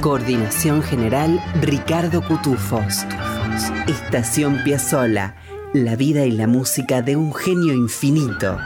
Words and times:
Coordinación 0.00 0.82
general 0.82 1.38
Ricardo 1.60 2.22
Cutufos. 2.22 3.04
Estación 3.86 4.62
Piazzola, 4.64 5.34
la 5.74 5.94
vida 5.94 6.24
y 6.24 6.30
la 6.30 6.46
música 6.46 7.02
de 7.02 7.16
un 7.16 7.34
genio 7.34 7.74
infinito 7.74 8.56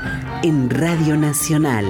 en 0.45 0.71
Radio 0.71 1.17
Nacional, 1.17 1.85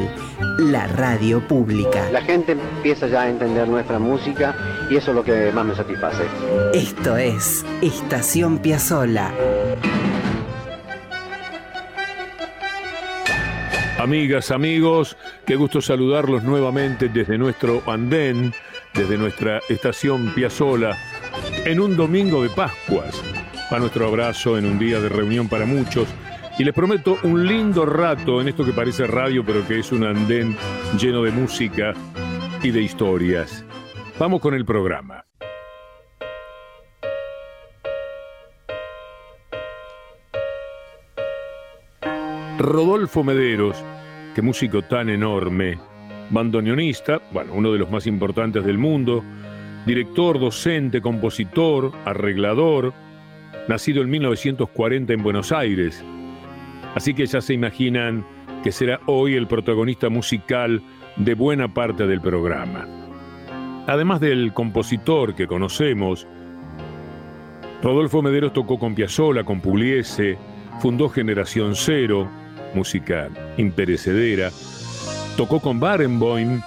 la 0.59 0.87
radio 0.87 1.47
pública. 1.47 2.11
La 2.11 2.23
gente 2.23 2.53
empieza 2.53 3.07
ya 3.07 3.23
a 3.23 3.29
entender 3.29 3.69
nuestra 3.69 3.99
música 3.99 4.57
y 4.89 4.97
eso 4.97 5.11
es 5.11 5.15
lo 5.15 5.23
que 5.23 5.53
más 5.53 5.67
me 5.67 5.75
satisface. 5.75 6.25
Esto 6.73 7.19
es 7.19 7.67
Estación 7.83 8.59
Piazzola. 8.59 9.31
Amigas, 13.99 14.51
amigos, 14.51 15.19
qué 15.47 15.57
gusto 15.57 15.83
saludarlos 15.83 16.43
nuevamente 16.43 17.09
desde 17.09 17.39
nuestro 17.39 17.83
andén, 17.87 18.55
desde 18.95 19.19
nuestra 19.19 19.61
estación 19.69 20.33
Piazzola, 20.35 20.97
en 21.65 21.81
un 21.81 21.97
domingo 21.97 22.43
de 22.43 22.49
Pascuas. 22.51 23.23
A 23.71 23.79
nuestro 23.79 24.07
abrazo 24.07 24.57
en 24.57 24.67
un 24.67 24.79
día 24.79 25.01
de 25.01 25.09
reunión 25.09 25.49
para 25.49 25.67
muchos. 25.67 26.09
Y 26.59 26.65
les 26.65 26.73
prometo 26.73 27.19
un 27.25 27.47
lindo 27.47 27.85
rato 27.85 28.41
en 28.41 28.49
esto 28.49 28.65
que 28.65 28.73
parece 28.73 29.07
radio, 29.07 29.45
pero 29.45 29.67
que 29.67 29.81
es 29.81 29.91
un 29.91 30.05
andén 30.05 30.57
lleno 30.99 31.23
de 31.23 31.33
música 31.33 31.93
y 32.63 32.71
de 32.71 32.83
historias. 32.83 33.65
Vamos 34.19 34.41
con 34.41 34.55
el 34.55 34.65
programa. 34.65 35.25
Rodolfo 42.57 43.25
Mederos, 43.25 43.77
qué 44.35 44.41
músico 44.41 44.83
tan 44.83 45.11
enorme, 45.11 45.81
bandoneonista, 46.31 47.21
bueno, 47.33 47.53
uno 47.55 47.73
de 47.73 47.79
los 47.79 47.91
más 47.91 48.07
importantes 48.07 48.65
del 48.65 48.79
mundo, 48.79 49.23
director, 49.87 50.39
docente, 50.39 51.01
compositor, 51.01 51.93
arreglador, 52.05 52.95
nacido 53.69 54.03
en 54.03 54.11
1940 54.11 55.13
en 55.13 55.23
Buenos 55.23 55.53
Aires. 55.53 56.03
Así 56.95 57.15
que 57.15 57.27
ya 57.27 57.41
se 57.41 57.55
imaginan 57.55 58.25
que 58.63 58.73
será 58.73 59.01
hoy 59.07 59.35
el 59.35 59.47
protagonista 59.47 60.09
musical 60.09 60.83
de 61.17 61.35
buena 61.35 61.73
parte 61.73 62.07
del 62.07 62.21
programa. 62.21 62.87
Además 63.87 64.21
del 64.21 64.53
compositor 64.53 65.35
que 65.35 65.47
conocemos, 65.47 66.27
Rodolfo 67.83 68.23
Mederos 68.23 68.55
tocó 68.55 68.79
con 68.79 68.95
Piazzolla, 68.95 69.45
con 69.45 69.61
Pugliese, 69.61 70.39
fundó 70.81 71.11
Generación 71.11 71.75
Cero, 71.75 72.29
música 72.75 73.29
imperecedera, 73.59 74.51
tocó 75.37 75.61
con 75.61 75.81
Barenboim, 75.81 76.61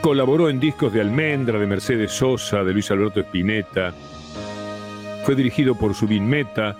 colaboró 0.00 0.48
en 0.48 0.60
discos 0.60 0.92
de 0.92 1.00
Almendra, 1.00 1.58
de 1.58 1.66
Mercedes 1.66 2.12
Sosa, 2.12 2.64
de 2.64 2.72
Luis 2.72 2.90
Alberto 2.90 3.20
Spinetta, 3.20 3.92
fue 5.24 5.34
dirigido 5.34 5.74
por 5.74 5.94
Subin 5.94 6.28
Meta, 6.28 6.76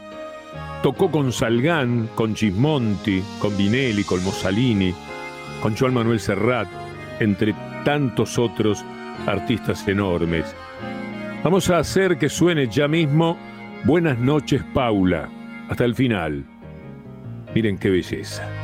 tocó 0.83 1.11
con 1.11 1.33
Salgán, 1.33 2.09
con 2.15 2.35
Gismonti, 2.35 3.23
con 3.39 3.57
Vinelli, 3.57 4.05
con 4.05 4.23
Mussolini, 4.25 4.95
con 5.63 5.77
Joan 5.77 5.95
Manuel 5.95 6.21
Serrat, 6.21 6.69
entre 7.21 7.55
tantos 7.85 8.39
otros 8.39 8.85
artistas 9.27 9.87
enormes. 9.87 10.57
Vamos 11.45 11.71
a 11.71 11.79
hacer 11.79 12.19
que 12.19 12.29
suene 12.29 12.69
ya 12.69 12.89
mismo 12.89 13.37
Buenas 13.85 14.19
noches, 14.19 14.63
Paula, 14.75 15.31
hasta 15.71 15.87
el 15.87 15.95
final. 15.95 16.45
Miren 17.55 17.79
qué 17.79 17.89
belleza. 17.89 18.60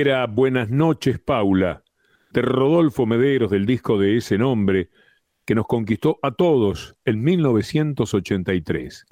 Era 0.00 0.24
Buenas 0.28 0.70
noches, 0.70 1.18
Paula, 1.18 1.82
de 2.30 2.40
Rodolfo 2.40 3.04
Mederos 3.04 3.50
del 3.50 3.66
disco 3.66 3.98
de 3.98 4.16
ese 4.16 4.38
nombre, 4.38 4.90
que 5.44 5.56
nos 5.56 5.66
conquistó 5.66 6.20
a 6.22 6.30
todos 6.30 6.94
en 7.04 7.20
1983. 7.24 9.06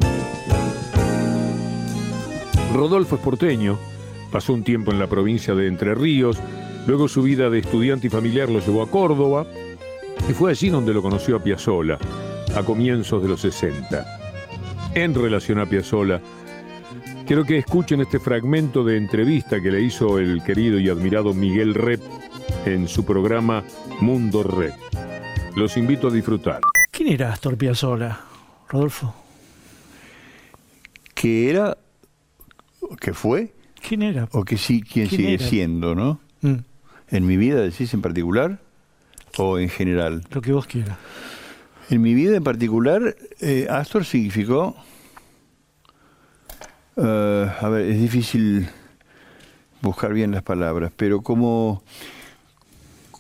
Rodolfo 2.72 3.16
es 3.16 3.20
porteño, 3.20 3.76
pasó 4.30 4.52
un 4.52 4.62
tiempo 4.62 4.92
en 4.92 5.00
la 5.00 5.08
provincia 5.08 5.56
de 5.56 5.66
Entre 5.66 5.92
Ríos, 5.92 6.38
luego 6.86 7.08
su 7.08 7.24
vida 7.24 7.50
de 7.50 7.58
estudiante 7.58 8.06
y 8.06 8.10
familiar 8.10 8.48
lo 8.48 8.60
llevó 8.60 8.82
a 8.82 8.88
Córdoba, 8.88 9.44
y 10.30 10.32
fue 10.34 10.52
allí 10.52 10.68
donde 10.68 10.94
lo 10.94 11.02
conoció 11.02 11.34
a 11.34 11.42
Piazzolla, 11.42 11.98
a 12.54 12.62
comienzos 12.62 13.20
de 13.20 13.28
los 13.28 13.40
60. 13.40 14.06
En 14.94 15.14
relación 15.16 15.58
a 15.58 15.66
Piazzolla, 15.66 16.22
quiero 17.26 17.44
que 17.44 17.58
escuchen 17.58 18.00
este 18.00 18.18
fragmento 18.18 18.84
de 18.84 18.96
entrevista 18.96 19.60
que 19.60 19.70
le 19.70 19.82
hizo 19.82 20.18
el 20.18 20.42
querido 20.42 20.78
y 20.78 20.88
admirado 20.88 21.34
Miguel 21.34 21.74
Rep 21.74 22.00
en 22.64 22.88
su 22.88 23.04
programa 23.04 23.64
Mundo 24.00 24.42
Rep. 24.42 24.74
Los 25.56 25.76
invito 25.76 26.08
a 26.08 26.10
disfrutar. 26.10 26.60
¿Quién 26.90 27.08
era 27.12 27.32
Astor 27.32 27.56
Piazzolla, 27.56 28.20
Rodolfo? 28.68 29.14
que 31.14 31.48
era, 31.48 31.78
que 33.00 33.14
fue, 33.14 33.54
¿Quién 33.86 34.02
era? 34.02 34.28
o 34.32 34.44
que 34.44 34.58
sí, 34.58 34.82
quién, 34.82 35.08
¿Quién 35.08 35.20
sigue 35.20 35.34
era? 35.34 35.46
siendo, 35.48 35.94
¿no? 35.94 36.20
Mm, 36.42 36.56
En 37.10 37.26
mi 37.26 37.38
vida, 37.38 37.60
decís 37.62 37.94
en 37.94 38.02
particular, 38.02 38.58
o 39.38 39.58
en 39.58 39.70
general. 39.70 40.24
lo 40.30 40.42
que 40.42 40.52
vos 40.52 40.66
quieras. 40.66 40.98
En 41.88 42.02
mi 42.02 42.12
vida 42.12 42.36
en 42.36 42.44
particular, 42.44 43.16
eh, 43.40 43.66
Astor 43.70 44.04
significó, 44.04 44.76
eh, 46.96 47.50
a 47.60 47.68
ver, 47.68 47.90
es 47.90 48.00
difícil 48.00 48.68
buscar 49.82 50.12
bien 50.12 50.30
las 50.32 50.42
palabras, 50.42 50.92
pero 50.96 51.22
como 51.22 51.82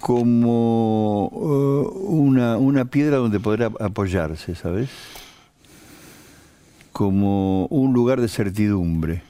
como 0.00 1.30
eh, 1.32 1.98
una, 2.08 2.58
una 2.58 2.84
piedra 2.84 3.16
donde 3.16 3.40
poder 3.40 3.64
ap- 3.64 3.82
apoyarse, 3.82 4.54
¿sabes? 4.54 4.88
Como 6.92 7.66
un 7.66 7.92
lugar 7.92 8.20
de 8.20 8.28
certidumbre, 8.28 9.22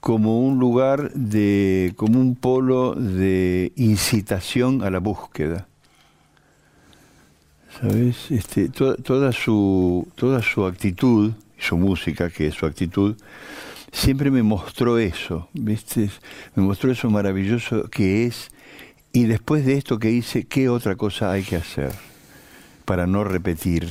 como 0.00 0.40
un 0.46 0.58
lugar 0.58 1.12
de, 1.14 1.94
como 1.96 2.20
un 2.20 2.36
polo 2.36 2.94
de 2.94 3.72
incitación 3.76 4.82
a 4.82 4.90
la 4.90 4.98
búsqueda. 4.98 5.66
¿Sabes? 7.80 8.30
Este, 8.30 8.68
to- 8.68 8.96
toda, 8.96 9.32
su, 9.32 10.06
toda 10.14 10.42
su 10.42 10.64
actitud, 10.64 11.32
su 11.64 11.76
música, 11.76 12.30
que 12.30 12.46
es 12.48 12.54
su 12.54 12.66
actitud, 12.66 13.16
siempre 13.92 14.30
me 14.30 14.42
mostró 14.42 14.98
eso, 14.98 15.48
¿viste? 15.52 16.10
Me 16.54 16.62
mostró 16.62 16.90
eso 16.92 17.10
maravilloso 17.10 17.88
que 17.90 18.26
es, 18.26 18.50
y 19.12 19.24
después 19.24 19.64
de 19.64 19.74
esto 19.76 19.98
que 19.98 20.10
hice, 20.10 20.44
¿qué 20.44 20.68
otra 20.68 20.96
cosa 20.96 21.30
hay 21.32 21.42
que 21.42 21.56
hacer 21.56 21.92
para 22.84 23.06
no 23.06 23.24
repetir? 23.24 23.88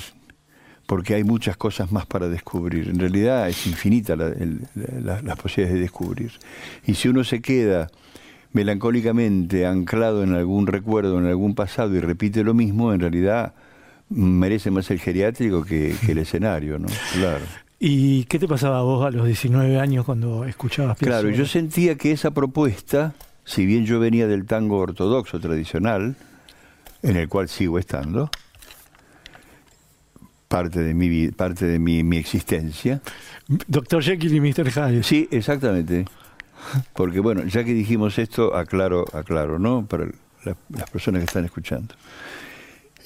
Porque 0.85 1.15
hay 1.15 1.23
muchas 1.23 1.55
cosas 1.55 1.91
más 1.93 2.05
para 2.05 2.27
descubrir. 2.27 2.89
En 2.89 2.99
realidad 2.99 3.47
es 3.47 3.65
infinita 3.65 4.17
la- 4.17 4.27
el- 4.27 4.67
la- 4.75 5.21
las 5.21 5.37
posibilidades 5.37 5.75
de 5.75 5.79
descubrir. 5.81 6.31
Y 6.85 6.95
si 6.95 7.07
uno 7.07 7.23
se 7.23 7.41
queda 7.41 7.89
melancólicamente 8.51 9.65
anclado 9.65 10.23
en 10.23 10.33
algún 10.35 10.67
recuerdo, 10.67 11.17
en 11.19 11.25
algún 11.25 11.55
pasado 11.55 11.95
y 11.95 11.99
repite 12.01 12.43
lo 12.43 12.53
mismo, 12.53 12.93
en 12.93 12.99
realidad 12.99 13.53
merece 14.13 14.72
más 14.72 14.89
el 14.91 15.00
geriátrico 15.00 15.63
que, 15.63 15.96
que 16.05 16.12
el 16.13 16.20
escenario, 16.20 16.79
¿no? 16.79 16.88
Claro. 17.13 17.43
¿Y 17.79 18.24
qué 18.25 18.39
te 18.39 18.48
pasaba 18.48 18.79
a 18.79 18.82
vos 18.84 19.05
a 19.05 19.12
los 19.12 19.25
19 19.25 19.77
años 19.79 20.05
cuando 20.05 20.46
escuchabas 20.46 20.98
Piazzolla? 20.98 21.22
Claro, 21.22 21.36
yo 21.36 21.46
sentía 21.46 21.96
que 21.96 22.12
esa 22.12 22.32
propuesta, 22.32 23.13
si 23.43 23.65
bien 23.65 23.86
yo 23.86 24.00
venía 24.00 24.27
del 24.27 24.46
tango 24.46 24.77
ortodoxo 24.77 25.39
tradicional, 25.39 26.15
en 27.01 27.17
el 27.17 27.27
cual 27.27 27.50
sigo 27.50 27.77
estando, 27.79 28.29
parte 30.48 30.82
de 30.82 30.93
mi, 30.93 31.29
parte 31.29 31.65
de 31.65 31.79
mi, 31.79 32.03
mi 32.03 32.17
existencia, 32.17 33.01
Doctor 33.67 34.01
Jekyll 34.03 34.34
y 34.36 34.39
Mr. 34.39 34.72
Hyde. 34.72 35.03
Sí, 35.03 35.27
exactamente. 35.32 36.05
Porque 36.93 37.20
bueno, 37.20 37.43
ya 37.46 37.63
que 37.65 37.74
dijimos 37.74 38.17
esto, 38.20 38.55
aclaro, 38.55 39.03
aclaro, 39.13 39.60
¿no? 39.60 39.86
Para 39.86 40.05
la- 40.46 40.55
las 40.70 40.89
personas 40.89 41.20
que 41.20 41.25
están 41.25 41.43
escuchando. 41.43 41.93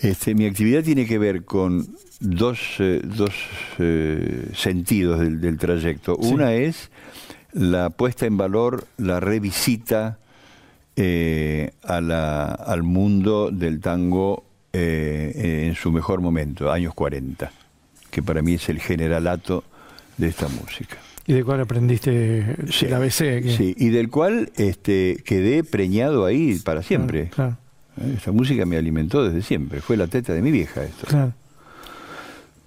Este, 0.01 0.35
mi 0.35 0.45
actividad 0.45 0.83
tiene 0.83 1.05
que 1.05 1.17
ver 1.17 1.43
con 1.43 1.87
dos, 2.19 2.59
eh, 2.79 3.01
dos 3.03 3.31
eh, 3.79 4.49
sentidos 4.53 5.19
del, 5.19 5.41
del 5.41 5.57
trayecto. 5.57 6.17
Sí. 6.21 6.33
Una 6.33 6.53
es 6.53 6.91
la 7.53 7.89
puesta 7.89 8.25
en 8.25 8.37
valor, 8.37 8.85
la 8.97 9.19
revisita 9.19 10.19
eh, 10.95 11.71
a 11.83 12.01
la- 12.01 12.51
al 12.51 12.83
mundo 12.83 13.49
del 13.51 13.79
tango 13.79 14.43
eh, 14.73 15.65
en 15.67 15.75
su 15.75 15.91
mejor 15.91 16.21
momento, 16.21 16.71
años 16.71 16.93
40, 16.93 17.51
que 18.11 18.21
para 18.21 18.41
mí 18.41 18.55
es 18.55 18.69
el 18.69 18.79
generalato 18.79 19.63
de 20.17 20.27
esta 20.27 20.47
música. 20.47 20.97
¿Y 21.25 21.33
de 21.33 21.43
cuál 21.43 21.61
aprendiste 21.61 22.55
Sí. 22.71 22.85
el 22.85 22.93
ABC? 22.93 23.41
que- 23.41 23.55
Sí, 23.57 23.75
y 23.77 23.89
del 23.89 24.09
cual 24.09 24.51
este, 24.55 25.21
quedé 25.25 25.63
preñado 25.63 26.25
ahí 26.25 26.57
para 26.63 26.83
siempre. 26.83 27.29
Claro, 27.29 27.51
¿Eh? 27.53 27.66
Esta 28.15 28.31
música 28.31 28.65
me 28.65 28.77
alimentó 28.77 29.23
desde 29.23 29.41
siempre, 29.41 29.81
fue 29.81 29.97
la 29.97 30.07
teta 30.07 30.33
de 30.33 30.41
mi 30.41 30.51
vieja 30.51 30.83
esto. 30.83 31.07
claro. 31.07 31.33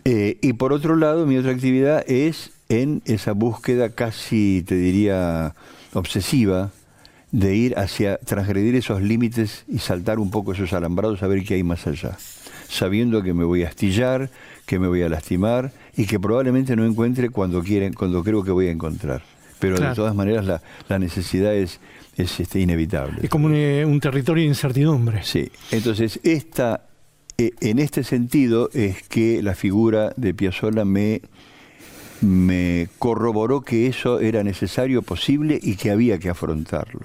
Eh, 0.04 0.38
y 0.40 0.54
por 0.54 0.72
otro 0.72 0.96
lado, 0.96 1.26
mi 1.26 1.36
otra 1.36 1.52
actividad 1.52 2.02
es 2.10 2.52
en 2.70 3.02
esa 3.04 3.32
búsqueda 3.32 3.90
casi, 3.90 4.64
te 4.66 4.74
diría, 4.74 5.54
obsesiva 5.92 6.70
de 7.32 7.54
ir 7.54 7.78
hacia 7.78 8.16
transgredir 8.18 8.74
esos 8.76 9.02
límites 9.02 9.64
y 9.68 9.78
saltar 9.78 10.18
un 10.18 10.30
poco 10.30 10.52
esos 10.52 10.72
alambrados 10.72 11.22
a 11.22 11.26
ver 11.26 11.44
qué 11.44 11.54
hay 11.54 11.62
más 11.62 11.86
allá, 11.86 12.16
sabiendo 12.68 13.22
que 13.22 13.34
me 13.34 13.44
voy 13.44 13.62
a 13.64 13.68
astillar, 13.68 14.30
que 14.66 14.78
me 14.78 14.88
voy 14.88 15.02
a 15.02 15.08
lastimar 15.08 15.70
y 15.96 16.06
que 16.06 16.18
probablemente 16.18 16.74
no 16.76 16.84
encuentre 16.86 17.28
cuando 17.28 17.62
quieren, 17.62 17.92
cuando 17.92 18.24
creo 18.24 18.42
que 18.42 18.50
voy 18.52 18.66
a 18.68 18.70
encontrar. 18.72 19.22
Pero 19.58 19.76
Claro. 19.76 19.90
de 19.90 19.96
todas 19.96 20.14
maneras 20.14 20.46
la, 20.46 20.62
la 20.88 20.98
necesidad 20.98 21.54
es, 21.54 21.78
es 22.16 22.40
este, 22.40 22.60
inevitable. 22.60 23.20
Es 23.22 23.30
como 23.30 23.46
un, 23.46 23.54
eh, 23.54 23.84
un 23.84 24.00
territorio 24.00 24.42
de 24.42 24.48
incertidumbre. 24.48 25.22
Sí, 25.22 25.50
entonces 25.70 26.20
esta, 26.22 26.82
eh, 27.38 27.52
en 27.60 27.78
este 27.78 28.04
sentido 28.04 28.68
es 28.74 29.02
que 29.08 29.42
la 29.42 29.54
figura 29.54 30.12
de 30.16 30.34
Piazzolla 30.34 30.84
me, 30.84 31.22
me 32.20 32.88
corroboró 32.98 33.62
que 33.62 33.86
eso 33.86 34.20
era 34.20 34.42
necesario, 34.42 35.02
posible 35.02 35.58
y 35.62 35.76
que 35.76 35.90
había 35.90 36.18
que 36.18 36.28
afrontarlo. 36.28 37.00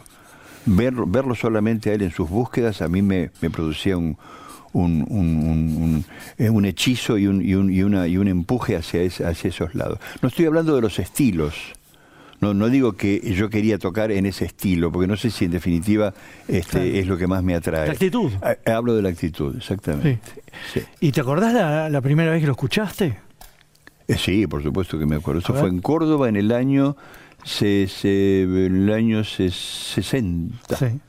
Verlo, 0.66 1.06
verlo 1.08 1.36
solamente 1.36 1.92
a 1.92 1.94
él 1.94 2.02
en 2.02 2.12
sus 2.12 2.30
búsquedas 2.30 2.82
a 2.82 2.88
mí 2.88 3.02
me, 3.02 3.30
me 3.40 3.50
producía 3.52 3.98
un, 3.98 4.18
un, 4.74 5.06
un- 5.08 5.38
un- 5.48 6.04
un- 6.40 6.66
eh, 6.66 6.70
hechizo 6.70 7.18
y 7.18 7.28
un, 7.28 7.42
y, 7.42 7.54
un, 7.54 7.72
y 7.72 7.84
una, 7.84 8.08
y 8.08 8.18
un 8.18 8.28
empuje 8.28 8.76
hacia, 8.76 9.02
ese- 9.04 9.26
hacia 9.26 9.50
esos 9.50 9.76
lados. 9.76 10.00
No 10.22 10.28
estoy 10.30 10.46
hablando 10.46 10.76
de 10.76 10.82
los 10.82 10.98
estilos. 11.00 11.54
No, 12.42 12.54
no 12.54 12.70
digo 12.70 12.94
que 12.94 13.20
yo 13.34 13.50
quería 13.50 13.78
tocar 13.80 14.12
en 14.12 14.26
ese 14.26 14.46
estilo, 14.46 14.92
porque 14.92 15.08
no 15.08 15.16
sé 15.16 15.32
si 15.32 15.46
en 15.46 15.52
definitiva 15.52 16.14
este, 16.48 16.72
Claro. 16.72 16.86
es 16.86 17.08
lo 17.08 17.18
que 17.18 17.28
más 17.28 17.44
me 17.44 17.56
atrae. 17.56 17.88
La 17.88 17.94
actitud. 17.94 18.32
Ah, 18.42 18.56
Hablo 18.76 18.96
de 18.96 19.02
la 19.02 19.10
actitud, 19.10 19.56
exactamente. 19.56 20.20
Sí. 20.74 20.82
¿Y 21.00 21.12
te 21.12 21.22
acordás 21.22 21.54
la, 21.54 21.90
la 21.90 22.02
primera 22.02 22.32
vez 22.32 22.42
que 22.42 22.48
lo 22.48 22.52
escuchaste? 22.54 23.18
Eh, 24.08 24.16
sí, 24.18 24.46
por 24.48 24.62
supuesto 24.62 25.00
que 25.00 25.06
me 25.06 25.16
acuerdo. 25.16 25.40
Eso 25.40 25.54
fue 25.54 25.70
en 25.70 25.80
Córdoba 25.82 26.30
en 26.30 26.36
el 26.36 26.52
año, 26.52 26.96
se, 27.44 27.88
se- 27.88 28.44
en 28.44 28.84
el 28.84 28.92
año 28.94 29.24
se- 29.24 29.50
60. 29.50 30.76
Sí. 30.76 31.00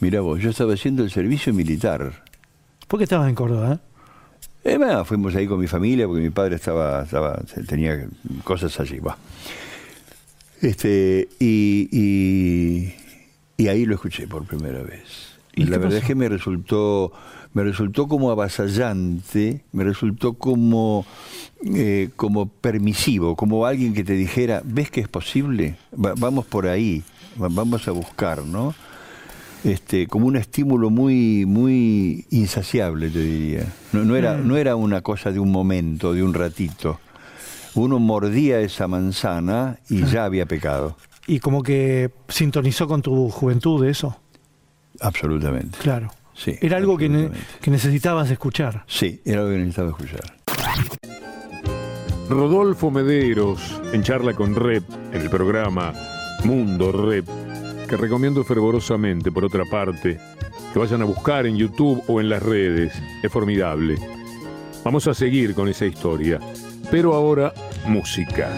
Mira 0.00 0.20
vos, 0.20 0.40
yo 0.40 0.50
estaba 0.50 0.74
haciendo 0.74 1.02
el 1.04 1.10
servicio 1.10 1.54
militar. 1.54 2.24
¿Por 2.88 2.98
qué 2.98 3.04
estabas 3.04 3.28
en 3.28 3.34
Córdoba? 3.34 3.74
eh? 4.64 4.72
Eh, 4.72 4.76
bueno, 4.78 5.04
fuimos 5.04 5.34
ahí 5.36 5.46
con 5.46 5.58
mi 5.60 5.66
familia 5.66 6.06
porque 6.06 6.22
mi 6.22 6.30
padre 6.30 6.56
estaba, 6.56 7.02
estaba 7.04 7.40
tenía 7.66 8.06
cosas 8.44 8.78
allí. 8.80 8.98
va. 8.98 9.16
Este, 10.60 11.28
y, 11.38 11.88
y, 11.90 12.92
y 13.56 13.68
ahí 13.68 13.86
lo 13.86 13.94
escuché 13.94 14.26
por 14.26 14.44
primera 14.46 14.82
vez. 14.82 15.02
¿Y 15.54 15.64
la 15.64 15.78
verdad 15.78 15.86
pasó? 15.88 15.96
es 15.98 16.04
que 16.04 16.14
me 16.14 16.28
resultó, 16.28 17.12
me 17.54 17.62
resultó 17.64 18.06
como 18.08 18.30
avasallante, 18.30 19.62
me 19.72 19.84
resultó 19.84 20.34
como, 20.34 21.04
eh, 21.74 22.10
como 22.16 22.48
permisivo, 22.48 23.36
como 23.36 23.66
alguien 23.66 23.94
que 23.94 24.04
te 24.04 24.12
dijera, 24.14 24.62
¿ves 24.64 24.90
que 24.90 25.00
es 25.00 25.08
posible? 25.08 25.76
Va- 25.92 26.14
vamos 26.16 26.46
por 26.46 26.66
ahí, 26.66 27.02
va- 27.40 27.48
vamos 27.50 27.88
a 27.88 27.90
buscar, 27.92 28.44
¿no? 28.44 28.74
este, 29.62 30.06
como 30.06 30.26
un 30.26 30.36
estímulo 30.36 30.88
muy, 30.88 31.44
muy 31.44 32.24
insaciable, 32.30 33.10
te 33.10 33.22
diría. 33.22 33.66
No, 33.92 34.04
no 34.06 34.16
era, 34.16 34.38
Mm. 34.38 34.48
no 34.48 34.56
era 34.56 34.74
una 34.74 35.02
cosa 35.02 35.32
de 35.32 35.38
un 35.38 35.50
momento, 35.52 36.14
de 36.14 36.22
un 36.22 36.32
ratito. 36.32 36.98
Uno 37.74 37.98
mordía 37.98 38.60
esa 38.60 38.88
manzana 38.88 39.78
y 39.88 40.04
ya 40.06 40.24
había 40.24 40.46
pecado. 40.46 40.96
Y 41.26 41.38
como 41.40 41.62
que 41.62 42.10
sintonizó 42.28 42.88
con 42.88 43.02
tu 43.02 43.28
juventud 43.30 43.84
eso. 43.86 44.16
Absolutamente. 45.00 45.78
Claro. 45.78 46.10
Sí, 46.34 46.56
Era 46.62 46.78
algo 46.78 46.96
que, 46.96 47.08
ne- 47.08 47.30
que 47.60 47.70
necesitabas 47.70 48.30
escuchar. 48.30 48.84
Sí, 48.86 49.20
era 49.24 49.42
lo 49.42 49.50
que 49.50 49.56
necesitaba 49.58 49.90
escuchar. 49.90 50.20
Rodolfo 52.28 52.90
Mederos, 52.90 53.80
en 53.92 54.02
charla 54.02 54.34
con 54.34 54.54
Rep, 54.54 54.84
en 55.12 55.20
el 55.22 55.30
programa 55.30 55.92
Mundo 56.44 56.92
Rep, 56.92 57.26
que 57.88 57.96
recomiendo 57.96 58.44
fervorosamente, 58.44 59.32
por 59.32 59.44
otra 59.44 59.64
parte, 59.64 60.18
que 60.72 60.78
vayan 60.78 61.02
a 61.02 61.06
buscar 61.06 61.46
en 61.46 61.56
YouTube 61.56 62.02
o 62.06 62.20
en 62.20 62.28
las 62.28 62.42
redes. 62.42 62.92
Es 63.22 63.30
formidable. 63.32 63.98
Vamos 64.84 65.06
a 65.08 65.14
seguir 65.14 65.54
con 65.54 65.68
esa 65.68 65.86
historia. 65.86 66.38
Pero 66.90 67.14
ahora, 67.14 67.52
música. 67.86 68.50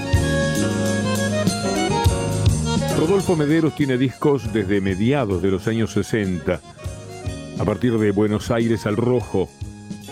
Rodolfo 2.98 3.36
Mederos 3.36 3.74
tiene 3.74 3.98
discos 3.98 4.52
desde 4.52 4.80
mediados 4.80 5.42
de 5.42 5.50
los 5.50 5.66
años 5.66 5.92
60, 5.92 6.60
a 7.58 7.64
partir 7.64 7.98
de 7.98 8.12
Buenos 8.12 8.50
Aires 8.50 8.86
al 8.86 8.96
Rojo, 8.96 9.48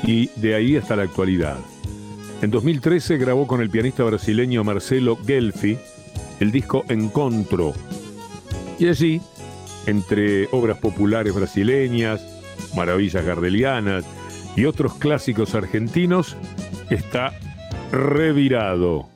y 0.02 0.28
de 0.36 0.54
ahí 0.54 0.76
hasta 0.76 0.96
la 0.96 1.04
actualidad. 1.04 1.58
En 2.42 2.50
2013 2.50 3.18
grabó 3.18 3.46
con 3.46 3.60
el 3.60 3.70
pianista 3.70 4.02
brasileño 4.02 4.64
Marcelo 4.64 5.18
Gelfi 5.24 5.78
el 6.40 6.50
disco 6.50 6.84
Encontro. 6.88 7.74
Y 8.78 8.88
allí, 8.88 9.20
entre 9.86 10.48
obras 10.50 10.78
populares 10.78 11.34
brasileñas, 11.34 12.22
maravillas 12.74 13.24
gardelianas 13.24 14.04
y 14.56 14.64
otros 14.64 14.94
clásicos 14.94 15.54
argentinos, 15.54 16.36
está 16.88 17.38
Revirado. 17.92 19.09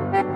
Thank 0.00 0.26
you. 0.26 0.27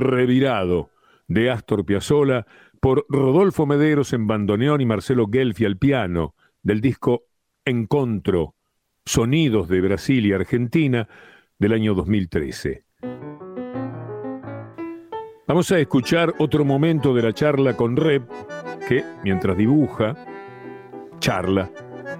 Revirado 0.00 0.90
de 1.28 1.50
Astor 1.50 1.84
Piazzolla 1.84 2.46
por 2.80 3.04
Rodolfo 3.08 3.66
Mederos 3.66 4.12
en 4.12 4.26
bandoneón 4.26 4.80
y 4.80 4.86
Marcelo 4.86 5.28
Gelfi 5.30 5.66
al 5.66 5.76
piano 5.76 6.34
del 6.62 6.80
disco 6.80 7.24
Encontro, 7.64 8.54
Sonidos 9.04 9.68
de 9.68 9.80
Brasil 9.80 10.26
y 10.26 10.32
Argentina 10.32 11.06
del 11.58 11.74
año 11.74 11.94
2013. 11.94 12.84
Vamos 15.46 15.70
a 15.72 15.78
escuchar 15.78 16.32
otro 16.38 16.64
momento 16.64 17.12
de 17.12 17.22
la 17.22 17.32
charla 17.32 17.76
con 17.76 17.96
Rep, 17.96 18.22
que 18.88 19.04
mientras 19.22 19.56
dibuja, 19.56 20.16
charla, 21.18 21.70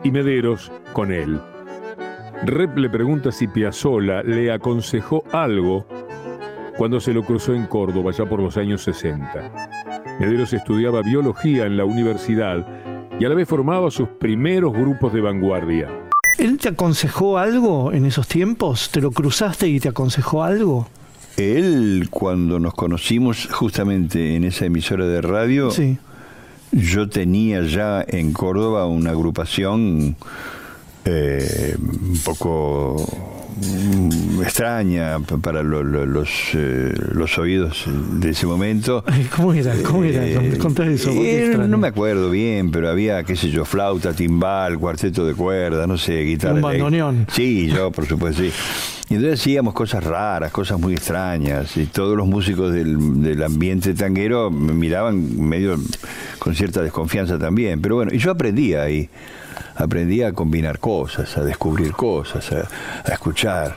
y 0.04 0.10
Mederos 0.10 0.70
con 0.92 1.12
él. 1.12 1.40
Rep 2.44 2.76
le 2.76 2.90
pregunta 2.90 3.32
si 3.32 3.48
Piazzolla 3.48 4.22
le 4.22 4.50
aconsejó 4.50 5.24
algo 5.32 5.86
cuando 6.80 6.98
se 6.98 7.12
lo 7.12 7.22
cruzó 7.22 7.52
en 7.52 7.66
Córdoba, 7.66 8.10
ya 8.16 8.24
por 8.24 8.40
los 8.40 8.56
años 8.56 8.82
60. 8.84 9.52
Mederos 10.18 10.50
estudiaba 10.54 11.02
biología 11.02 11.66
en 11.66 11.76
la 11.76 11.84
universidad 11.84 12.66
y 13.18 13.24
a 13.26 13.28
la 13.28 13.34
vez 13.34 13.46
formaba 13.46 13.90
sus 13.90 14.08
primeros 14.08 14.72
grupos 14.72 15.12
de 15.12 15.20
vanguardia. 15.20 15.90
¿Él 16.38 16.56
te 16.56 16.70
aconsejó 16.70 17.36
algo 17.36 17.92
en 17.92 18.06
esos 18.06 18.26
tiempos? 18.26 18.88
¿Te 18.90 19.02
lo 19.02 19.10
cruzaste 19.10 19.68
y 19.68 19.78
te 19.78 19.90
aconsejó 19.90 20.42
algo? 20.42 20.88
Él, 21.36 22.08
cuando 22.10 22.58
nos 22.58 22.72
conocimos 22.72 23.46
justamente 23.52 24.34
en 24.36 24.44
esa 24.44 24.64
emisora 24.64 25.04
de 25.06 25.20
radio, 25.20 25.70
Sí. 25.70 25.98
yo 26.72 27.10
tenía 27.10 27.60
ya 27.60 28.02
en 28.08 28.32
Córdoba 28.32 28.86
una 28.86 29.10
agrupación 29.10 30.16
eh, 31.04 31.76
un 31.78 32.18
poco 32.24 33.39
extraña 34.42 35.18
p- 35.20 35.38
para 35.38 35.62
lo- 35.62 35.82
lo- 35.82 36.06
los, 36.06 36.28
eh, 36.54 36.92
los 37.12 37.38
oídos 37.38 37.84
de 38.12 38.30
ese 38.30 38.46
momento. 38.46 39.04
¿Cómo 39.36 39.52
era? 39.52 39.74
¿Cómo 39.84 40.04
era? 40.04 40.26
Eh, 40.26 40.58
Contá 40.58 40.86
eso. 40.86 41.10
eh, 41.12 41.56
no 41.68 41.78
me 41.78 41.88
acuerdo 41.88 42.30
bien, 42.30 42.70
pero 42.70 42.88
había, 42.88 43.22
qué 43.24 43.36
sé 43.36 43.50
yo, 43.50 43.64
flauta, 43.64 44.12
timbal, 44.12 44.78
cuarteto 44.78 45.26
de 45.26 45.34
cuerda, 45.34 45.86
no 45.86 45.98
sé, 45.98 46.20
guitarra. 46.22 46.54
Un 46.54 46.62
bandoneón. 46.62 47.26
Sí, 47.32 47.68
yo, 47.68 47.90
por 47.90 48.06
supuesto, 48.06 48.42
sí. 48.42 48.50
Y 49.08 49.14
entonces 49.14 49.40
hacíamos 49.40 49.74
cosas 49.74 50.04
raras, 50.04 50.52
cosas 50.52 50.78
muy 50.78 50.92
extrañas, 50.94 51.76
y 51.76 51.86
todos 51.86 52.16
los 52.16 52.28
músicos 52.28 52.72
del, 52.72 53.20
del 53.22 53.42
ambiente 53.42 53.92
tanguero 53.94 54.52
me 54.52 54.72
miraban 54.72 55.36
medio 55.48 55.76
con 56.38 56.54
cierta 56.54 56.80
desconfianza 56.80 57.36
también. 57.36 57.80
Pero 57.80 57.96
bueno, 57.96 58.12
y 58.14 58.18
yo 58.18 58.30
aprendía 58.30 58.82
ahí, 58.84 59.08
aprendí 59.76 60.22
a 60.22 60.32
combinar 60.32 60.78
cosas, 60.78 61.36
a 61.36 61.44
descubrir 61.44 61.92
cosas, 61.92 62.50
a, 62.52 62.68
a 63.04 63.12
escuchar. 63.12 63.74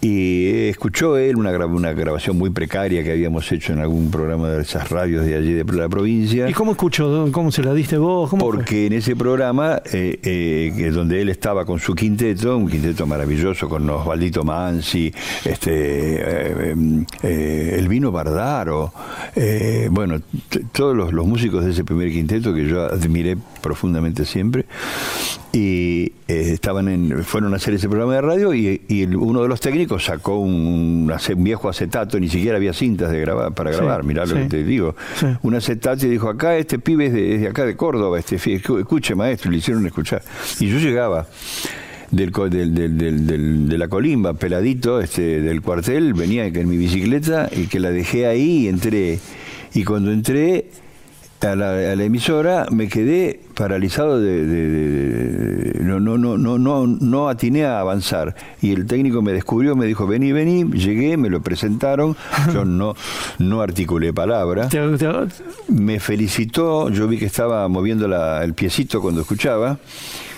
Y 0.00 0.68
escuchó 0.68 1.16
él 1.16 1.34
una, 1.36 1.50
gra- 1.52 1.66
una 1.66 1.92
grabación 1.92 2.38
muy 2.38 2.50
precaria 2.50 3.02
que 3.02 3.10
habíamos 3.10 3.50
hecho 3.50 3.72
en 3.72 3.80
algún 3.80 4.12
programa 4.12 4.48
de 4.48 4.62
esas 4.62 4.88
radios 4.90 5.26
de 5.26 5.34
allí 5.34 5.52
de 5.54 5.64
la 5.72 5.88
provincia. 5.88 6.48
¿Y 6.48 6.52
cómo 6.52 6.70
escuchó? 6.70 7.28
¿Cómo 7.32 7.50
se 7.50 7.64
la 7.64 7.74
diste 7.74 7.98
vos? 7.98 8.30
¿Cómo 8.30 8.46
fue? 8.46 8.54
Porque 8.58 8.86
en 8.86 8.92
ese 8.92 9.16
programa, 9.16 9.82
eh, 9.92 10.20
eh, 10.22 10.72
que 10.76 10.90
donde 10.90 11.20
él 11.20 11.30
estaba 11.30 11.64
con 11.64 11.80
su 11.80 11.96
quinteto, 11.96 12.56
un 12.56 12.68
quinteto 12.68 13.08
maravilloso 13.08 13.68
con 13.68 13.90
Osvaldito 13.90 14.44
Mansi, 14.44 15.12
este, 15.44 15.70
eh, 15.72 16.74
eh, 17.24 17.76
el 17.80 17.88
vino 17.88 18.12
Bardaro, 18.12 18.92
eh, 19.34 19.88
bueno, 19.90 20.20
todos 20.70 20.96
los, 20.96 21.12
los 21.12 21.26
músicos 21.26 21.64
de 21.64 21.72
ese 21.72 21.82
primer 21.82 22.12
quinteto 22.12 22.54
que 22.54 22.66
yo 22.66 22.82
admiré 22.84 23.36
profundamente 23.60 24.24
siempre, 24.24 24.64
y 25.60 26.12
eh, 26.28 26.52
estaban 26.52 26.86
en, 26.88 27.24
fueron 27.24 27.52
a 27.52 27.56
hacer 27.56 27.74
ese 27.74 27.88
programa 27.88 28.14
de 28.14 28.20
radio 28.20 28.54
y, 28.54 28.80
uno 29.16 29.42
de 29.42 29.48
los 29.48 29.60
técnicos 29.60 30.04
sacó 30.04 30.38
un, 30.38 31.10
un 31.12 31.44
viejo 31.44 31.68
acetato, 31.68 32.20
ni 32.20 32.28
siquiera 32.28 32.56
había 32.58 32.72
cintas 32.72 33.10
de 33.10 33.20
grabar 33.20 33.52
para 33.54 33.72
Sí, 33.72 33.78
grabar, 33.78 34.04
mirá 34.04 34.24
lo 34.24 34.36
sí. 34.36 34.42
que 34.42 34.48
te 34.48 34.62
digo, 34.64 34.94
Sí. 35.16 35.26
un 35.42 35.54
acetato 35.56 36.06
y 36.06 36.10
dijo, 36.10 36.28
acá 36.28 36.56
este 36.56 36.78
pibe 36.78 37.06
es 37.06 37.12
de, 37.12 37.34
es 37.34 37.40
de 37.40 37.48
acá 37.48 37.64
de 37.66 37.74
Córdoba, 37.74 38.18
este 38.20 38.36
escuche 38.36 39.14
maestro, 39.16 39.50
y 39.50 39.52
le 39.54 39.58
hicieron 39.58 39.84
escuchar. 39.86 40.22
Y 40.60 40.68
yo 40.68 40.78
llegaba 40.78 41.26
del, 42.12 42.30
del- 42.30 42.74
del- 42.74 42.96
del- 42.98 43.26
del- 43.26 43.68
de 43.68 43.78
la 43.78 43.88
colimba, 43.88 44.34
peladito, 44.34 45.00
este, 45.00 45.40
del 45.40 45.60
cuartel, 45.60 46.14
venía 46.14 46.46
en 46.46 46.68
mi 46.68 46.76
bicicleta 46.76 47.48
y 47.50 47.66
que 47.66 47.80
la 47.80 47.90
dejé 47.90 48.26
ahí 48.26 48.64
y 48.64 48.68
entré. 48.68 49.18
Y 49.74 49.82
cuando 49.84 50.12
entré 50.12 50.66
a 51.40 51.54
la, 51.54 51.70
a 51.92 51.96
la 51.96 52.04
emisora 52.04 52.66
me 52.70 52.88
quedé 52.88 53.40
paralizado 53.58 54.20
de, 54.20 54.46
de- 54.46 54.68
de- 54.70 55.72
de- 55.72 55.84
no, 55.84 55.98
no, 55.98 56.16
no, 56.16 56.38
no, 56.38 56.58
no, 56.58 56.86
no 56.86 57.28
atiné 57.28 57.64
a 57.64 57.80
avanzar. 57.80 58.36
Y 58.62 58.72
el 58.72 58.86
técnico 58.86 59.20
me 59.20 59.32
descubrió, 59.32 59.74
me 59.74 59.84
dijo, 59.86 60.06
vení, 60.06 60.30
vení, 60.32 60.64
llegué, 60.70 61.16
me 61.16 61.28
lo 61.28 61.42
presentaron, 61.42 62.16
yo 62.54 62.64
no, 62.64 62.94
no 63.38 63.60
articulé 63.60 64.12
palabra 64.12 64.68
me 65.68 65.98
felicitó, 65.98 66.88
yo 66.90 67.08
vi 67.08 67.18
que 67.18 67.26
estaba 67.26 67.66
moviendo 67.68 68.06
la- 68.06 68.44
el 68.44 68.54
piecito 68.54 69.02
cuando 69.02 69.22
escuchaba, 69.22 69.78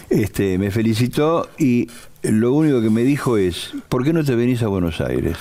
este, 0.09 0.57
me 0.59 0.71
felicitó 0.71 1.49
y 1.59 1.89
lo 2.23 2.53
único 2.55 2.81
que 2.81 2.89
me 2.91 3.03
dijo 3.03 3.37
es, 3.37 3.73
¿por 3.91 4.03
qué 4.03 4.13
no 4.15 4.25
te 4.25 4.35
venís 4.35 4.63
a 4.63 4.69
Buenos 4.69 5.01
Aires? 5.03 5.37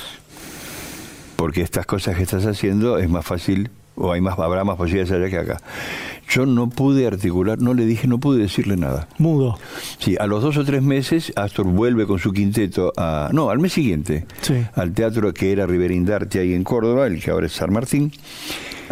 Porque 1.38 1.62
estas 1.62 1.86
cosas 1.86 2.18
que 2.18 2.24
estás 2.24 2.46
haciendo 2.46 2.98
es 2.98 3.10
más 3.10 3.26
fácil 3.26 3.70
o 4.00 4.12
hay 4.14 4.22
más, 4.22 4.40
habrá 4.40 4.64
más 4.64 4.78
posibilidades 4.78 5.12
allá 5.12 5.30
que 5.30 5.38
acá. 5.38 5.62
Yo 6.32 6.46
no 6.46 6.70
pude 6.70 7.08
articular, 7.08 7.60
no 7.60 7.74
le 7.74 7.86
dije, 7.88 8.08
no 8.08 8.20
pude 8.20 8.40
decirle 8.40 8.78
nada. 8.78 9.08
mudo. 9.18 9.58
Sí, 9.98 10.16
a 10.20 10.28
los 10.28 10.44
dos 10.44 10.58
o 10.58 10.64
tres 10.64 10.82
meses, 10.84 11.34
Astor 11.36 11.66
vuelve 11.66 12.06
con 12.06 12.20
su 12.20 12.32
quinteto 12.32 12.94
a. 12.98 13.30
No, 13.34 13.50
al 13.50 13.58
mes 13.60 13.74
siguiente, 13.74 14.26
Sí. 14.42 14.54
al 14.76 14.94
teatro 14.94 15.34
que 15.34 15.52
era 15.52 15.66
Riverindarte 15.66 16.40
ahí 16.40 16.54
en 16.54 16.64
Córdoba, 16.64 17.08
el 17.08 17.20
que 17.22 17.32
ahora 17.32 17.48
es 17.48 17.54
San 17.54 17.74
Martín, 17.74 18.12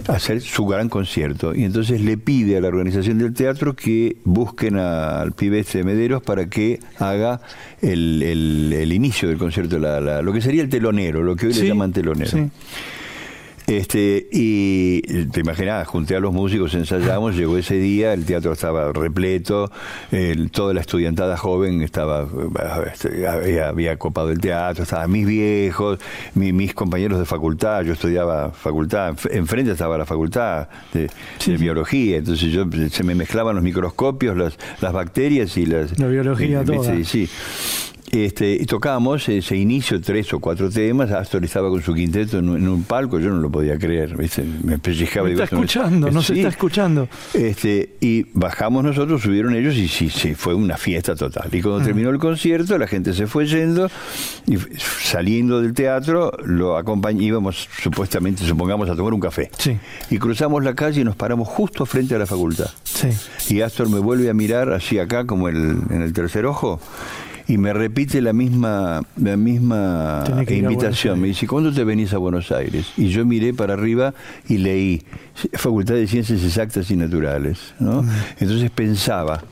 a 0.08 0.14
hacer 0.14 0.42
su 0.42 0.66
gran 0.66 0.90
concierto. 0.90 1.54
Y 1.54 1.64
entonces 1.64 2.02
le 2.02 2.18
pide 2.18 2.58
a 2.58 2.62
la 2.62 2.68
organización 2.70 3.20
del 3.20 3.34
teatro 3.34 3.76
que 3.76 4.18
busquen 4.24 4.78
a- 4.80 5.22
al 5.22 5.32
pibe 5.34 5.60
este 5.60 5.80
de 5.80 5.84
Mederos 5.84 6.24
para 6.24 6.48
que 6.50 6.80
haga 6.98 7.40
el, 7.84 8.24
el- 8.24 8.74
el 8.74 8.94
inicio 8.94 9.30
del 9.30 9.38
concierto, 9.38 9.78
la- 9.78 10.02
la- 10.02 10.22
lo 10.24 10.34
que 10.34 10.42
sería 10.42 10.64
el 10.64 10.70
telonero, 10.70 11.22
lo 11.24 11.36
que 11.36 11.48
hoy 11.48 11.54
Sí, 11.54 11.62
le 11.62 11.68
llaman 11.70 11.92
telonero. 11.94 12.32
sí. 12.32 12.50
Este, 13.68 14.30
y 14.32 15.02
te 15.26 15.42
imaginas, 15.42 15.86
junté 15.90 16.16
a 16.16 16.22
los 16.22 16.32
músicos, 16.34 16.74
ensayamos, 16.74 17.36
llegó 17.36 17.58
ese 17.58 17.76
día, 17.76 18.14
el 18.14 18.24
teatro 18.26 18.54
estaba 18.54 18.94
repleto, 18.94 19.70
el- 20.10 20.50
toda 20.52 20.74
la 20.74 20.80
estudiantada 20.80 21.36
joven 21.36 21.82
estaba, 21.82 22.26
este, 22.94 23.28
había, 23.28 23.68
había 23.68 23.98
copado 23.98 24.32
el 24.32 24.40
teatro, 24.40 24.84
estaban 24.84 25.12
mis 25.12 25.28
viejos, 25.28 26.00
mi- 26.34 26.54
mis 26.54 26.74
compañeros 26.74 27.20
de 27.20 27.26
facultad, 27.26 27.84
yo 27.84 27.92
estudiaba 27.92 28.52
facultad, 28.52 29.14
enf- 29.14 29.30
enfrente 29.36 29.74
estaba 29.74 29.98
la 29.98 30.06
facultad 30.06 30.70
de, 30.94 31.10
Sí, 31.40 31.52
de 31.52 31.58
sí. 31.58 31.64
biología, 31.64 32.18
entonces 32.20 32.50
yo 32.54 32.64
se 32.90 33.04
me 33.04 33.16
mezclaban 33.16 33.54
los 33.56 33.64
microscopios, 33.66 34.38
las, 34.38 34.58
las 34.80 34.94
bacterias 34.94 35.58
y 35.58 35.66
las... 35.66 36.00
La 36.00 36.08
biología 36.08 36.62
y- 36.62 36.66
toda. 36.66 36.96
sí, 36.96 37.04
sí. 37.04 37.30
Este, 38.10 38.54
y 38.54 38.66
tocamos 38.66 39.28
ese 39.28 39.58
inicio, 39.58 40.00
tres 40.00 40.34
o 40.34 40.40
cuatro 40.40 40.70
temas. 40.70 41.12
Astor 41.12 41.44
estaba 41.44 41.70
con 41.70 41.82
su 41.82 41.94
quinteto 41.94 42.38
en, 42.40 42.48
un- 42.50 42.58
en 42.58 42.68
un 42.70 42.84
palco, 42.84 43.20
yo 43.20 43.30
no 43.30 43.38
lo 43.42 43.50
podía 43.50 43.78
creer, 43.78 44.16
¿viste? 44.16 44.46
me 44.64 44.80
pellizcaba. 44.80 45.26
Me 45.28 45.34
está 45.34 45.44
"Esto 45.44 45.58
me- 45.58 45.66
escuchando, 45.66 46.10
no 46.12 46.22
se 46.22 46.34
Sí. 46.34 46.40
está 46.40 46.50
escuchando. 46.50 47.10
Este, 47.34 47.96
y 48.00 48.26
bajamos 48.34 48.86
nosotros, 48.86 49.22
subieron 49.22 49.56
ellos 49.56 49.76
y 49.76 49.90
sí, 49.90 50.10
sí, 50.10 50.36
fue 50.36 50.54
una 50.54 50.78
fiesta 50.78 51.16
total. 51.16 51.50
Y 51.52 51.60
Ah. 51.60 51.64
cuando 51.64 51.84
terminó 51.84 52.10
el 52.10 52.18
concierto, 52.18 52.78
la 52.78 52.88
gente 52.88 53.14
se 53.14 53.28
fue 53.28 53.46
yendo 53.46 53.90
y 54.46 54.56
saliendo 54.80 55.62
del 55.62 55.74
teatro, 55.74 56.32
lo 56.46 56.80
acompañ- 56.80 57.22
íbamos 57.22 57.68
supuestamente, 57.82 58.46
supongamos, 58.46 58.90
a 58.90 58.96
tomar 58.96 59.14
un 59.14 59.20
café. 59.20 59.52
Sí. 59.58 59.78
Y 60.10 60.18
cruzamos 60.18 60.64
la 60.64 60.76
calle 60.76 61.02
y 61.02 61.04
nos 61.04 61.18
paramos 61.18 61.48
justo 61.50 61.86
frente 61.86 62.16
a 62.16 62.20
la 62.20 62.26
facultad. 62.26 62.70
Sí. 62.86 63.10
Y 63.54 63.60
Astor 63.62 63.90
me 63.90 64.00
vuelve 64.00 64.30
a 64.30 64.34
mirar 64.34 64.72
así 64.72 64.98
acá, 64.98 65.26
como 65.26 65.50
el, 65.50 65.58
en 65.90 66.02
el 66.02 66.14
tercer 66.14 66.46
ojo, 66.46 66.80
y 67.48 67.58
me 67.58 67.72
repite 67.74 68.22
la 68.22 68.34
misma, 68.34 69.02
la 69.16 69.38
misma 69.38 70.24
invitación. 70.50 71.20
Me 71.22 71.28
dice, 71.28 71.48
¿cuándo 71.48 71.72
te 71.74 71.84
venís 71.84 72.14
a 72.14 72.18
Buenos 72.18 72.52
Aires? 72.52 72.88
Y 72.98 73.08
yo 73.10 73.26
miré 73.26 73.54
para 73.54 73.74
arriba 73.74 74.14
y 74.50 74.58
leí 74.58 75.04
Facultad 75.54 75.96
de 75.96 76.08
Ciencias 76.08 76.44
Exactas 76.44 76.92
y 76.92 76.96
Naturales. 76.98 77.74
¿no? 77.80 78.04
Mm. 78.04 78.10
Entonces 78.40 78.70
pensaba. 78.72 79.44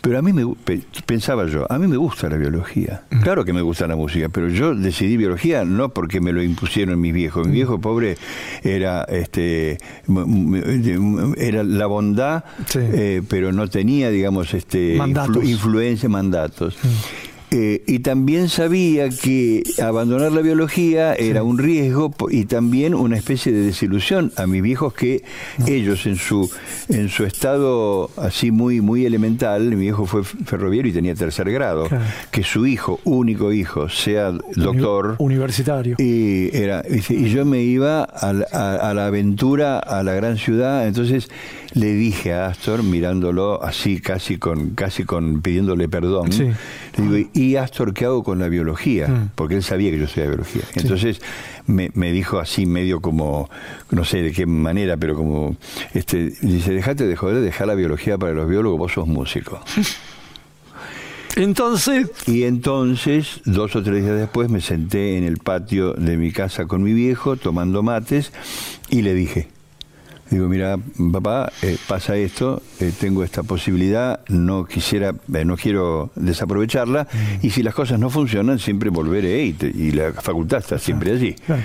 Pero 0.00 0.16
a 0.20 0.22
mí 0.22 0.32
me 0.32 0.54
pensaba 1.06 1.46
yo, 1.48 1.66
a 1.70 1.76
mí 1.76 1.88
me 1.88 1.96
gusta 1.96 2.28
la 2.28 2.36
biología. 2.36 3.02
Mm. 3.10 3.20
Claro 3.20 3.44
que 3.44 3.52
me 3.52 3.62
gusta 3.62 3.88
la 3.88 3.96
música, 3.96 4.28
pero 4.28 4.48
yo 4.48 4.72
decidí 4.74 5.16
biología 5.16 5.64
no 5.64 5.88
porque 5.88 6.20
me 6.20 6.32
lo 6.32 6.40
impusieron 6.40 7.00
mis 7.00 7.12
viejos. 7.12 7.46
Mm. 7.46 7.50
Mi 7.50 7.56
viejo 7.56 7.80
pobre 7.80 8.16
era 8.62 9.02
este 9.04 9.78
era 11.36 11.62
la 11.64 11.86
bondad, 11.86 12.44
Sí. 12.66 12.78
eh, 12.80 13.22
pero 13.28 13.52
no 13.52 13.66
tenía, 13.68 14.10
digamos, 14.10 14.54
este 14.54 14.96
influ- 14.98 15.44
influencia, 15.48 16.08
mandatos. 16.08 16.76
Eh, 17.50 17.82
y 17.86 18.00
también 18.00 18.50
sabía 18.50 19.08
que 19.08 19.62
abandonar 19.82 20.32
la 20.32 20.42
biología 20.42 21.14
era 21.14 21.42
un 21.42 21.56
riesgo 21.56 22.14
y 22.30 22.44
también 22.44 22.94
una 22.94 23.16
especie 23.16 23.52
de 23.52 23.60
desilusión 23.62 24.32
a 24.36 24.46
mis 24.46 24.60
viejos 24.62 24.92
que 24.92 25.22
ellos 25.66 26.04
en 26.04 26.16
su 26.16 26.50
en 26.90 27.08
su 27.08 27.24
estado 27.24 28.10
así 28.18 28.50
muy 28.50 28.82
muy 28.82 29.06
elemental, 29.06 29.62
mi 29.70 29.76
viejo 29.76 30.04
fue 30.04 30.24
ferroviario 30.24 30.90
y 30.90 30.94
tenía 30.94 31.14
tercer 31.14 31.50
grado, 31.50 31.84
Claro. 31.88 32.04
que 32.30 32.42
su 32.44 32.66
hijo, 32.66 33.00
único 33.04 33.50
hijo, 33.50 33.88
sea 33.88 34.30
doctor. 34.54 35.16
Universitario. 35.18 35.96
Y, 35.98 36.50
era, 36.54 36.82
y 36.88 37.30
yo 37.30 37.46
me 37.46 37.62
iba 37.62 38.02
a, 38.02 38.32
la- 38.34 38.46
a- 38.52 38.90
a 38.90 38.94
la 38.94 39.06
aventura, 39.06 39.78
a 39.78 40.02
la 40.02 40.12
gran 40.12 40.36
ciudad, 40.36 40.86
entonces 40.86 41.28
le 41.74 41.92
dije 41.94 42.32
a 42.32 42.46
Astor, 42.46 42.82
mirándolo 42.82 43.62
así, 43.62 44.00
casi 44.00 44.38
con, 44.38 44.70
casi 44.70 45.04
con 45.04 45.42
pidiéndole 45.42 45.88
perdón, 45.88 46.32
Sí. 46.32 46.44
le 46.96 47.02
digo, 47.08 47.30
¿y 47.34 47.56
Astor 47.56 47.92
qué 47.94 48.06
hago 48.06 48.22
con 48.24 48.38
la 48.38 48.48
biología? 48.48 49.06
Mm. 49.08 49.30
Porque 49.34 49.56
él 49.56 49.62
sabía 49.62 49.90
que 49.90 49.98
yo 49.98 50.04
estudiaba 50.04 50.30
biología. 50.30 50.62
Entonces 50.76 51.20
me, 51.66 51.90
me 51.94 52.10
dijo 52.12 52.38
así, 52.38 52.64
medio 52.66 53.00
como, 53.00 53.50
no 53.90 54.04
sé 54.04 54.22
de 54.22 54.32
qué 54.32 54.46
manera, 54.46 54.96
pero 54.96 55.14
como, 55.14 55.56
este, 55.94 56.32
dice, 56.40 56.72
dejate 56.72 57.06
de 57.06 57.16
joder, 57.16 57.42
deja 57.42 57.66
la 57.66 57.74
biología 57.74 58.16
para 58.16 58.32
los 58.32 58.48
biólogos, 58.48 58.78
vos 58.78 58.92
sos 58.92 59.06
músico. 59.06 59.60
Entonces, 61.36 62.08
Y 62.26 62.44
entonces, 62.44 63.42
dos 63.44 63.76
o 63.76 63.82
tres 63.82 64.02
días 64.04 64.18
después, 64.18 64.48
me 64.50 64.60
senté 64.60 65.16
en 65.18 65.24
el 65.24 65.36
patio 65.38 65.92
de 65.92 66.16
mi 66.16 66.32
casa 66.32 66.66
con 66.66 66.82
mi 66.82 66.92
viejo, 66.94 67.36
tomando 67.36 67.82
mates, 67.84 68.32
y 68.88 69.02
le 69.02 69.14
dije, 69.14 69.46
digo, 70.30 70.48
mira, 70.48 70.76
papá, 71.12 71.50
eh, 71.62 71.76
pasa 71.86 72.16
esto, 72.16 72.62
eh, 72.80 72.92
tengo 72.98 73.22
esta 73.24 73.42
posibilidad, 73.42 74.20
no 74.28 74.64
quisiera, 74.64 75.14
eh, 75.34 75.44
no 75.44 75.56
quiero 75.56 76.10
desaprovecharla, 76.16 77.06
y 77.42 77.50
si 77.50 77.62
las 77.62 77.74
cosas 77.74 77.98
no 77.98 78.10
funcionan, 78.10 78.58
siempre 78.58 78.90
volveré, 78.90 79.44
y, 79.44 79.52
te- 79.54 79.68
y 79.74 79.90
la 79.92 80.12
facultad 80.12 80.58
está 80.58 80.78
siempre 80.78 81.12
allí. 81.12 81.34
claro, 81.34 81.62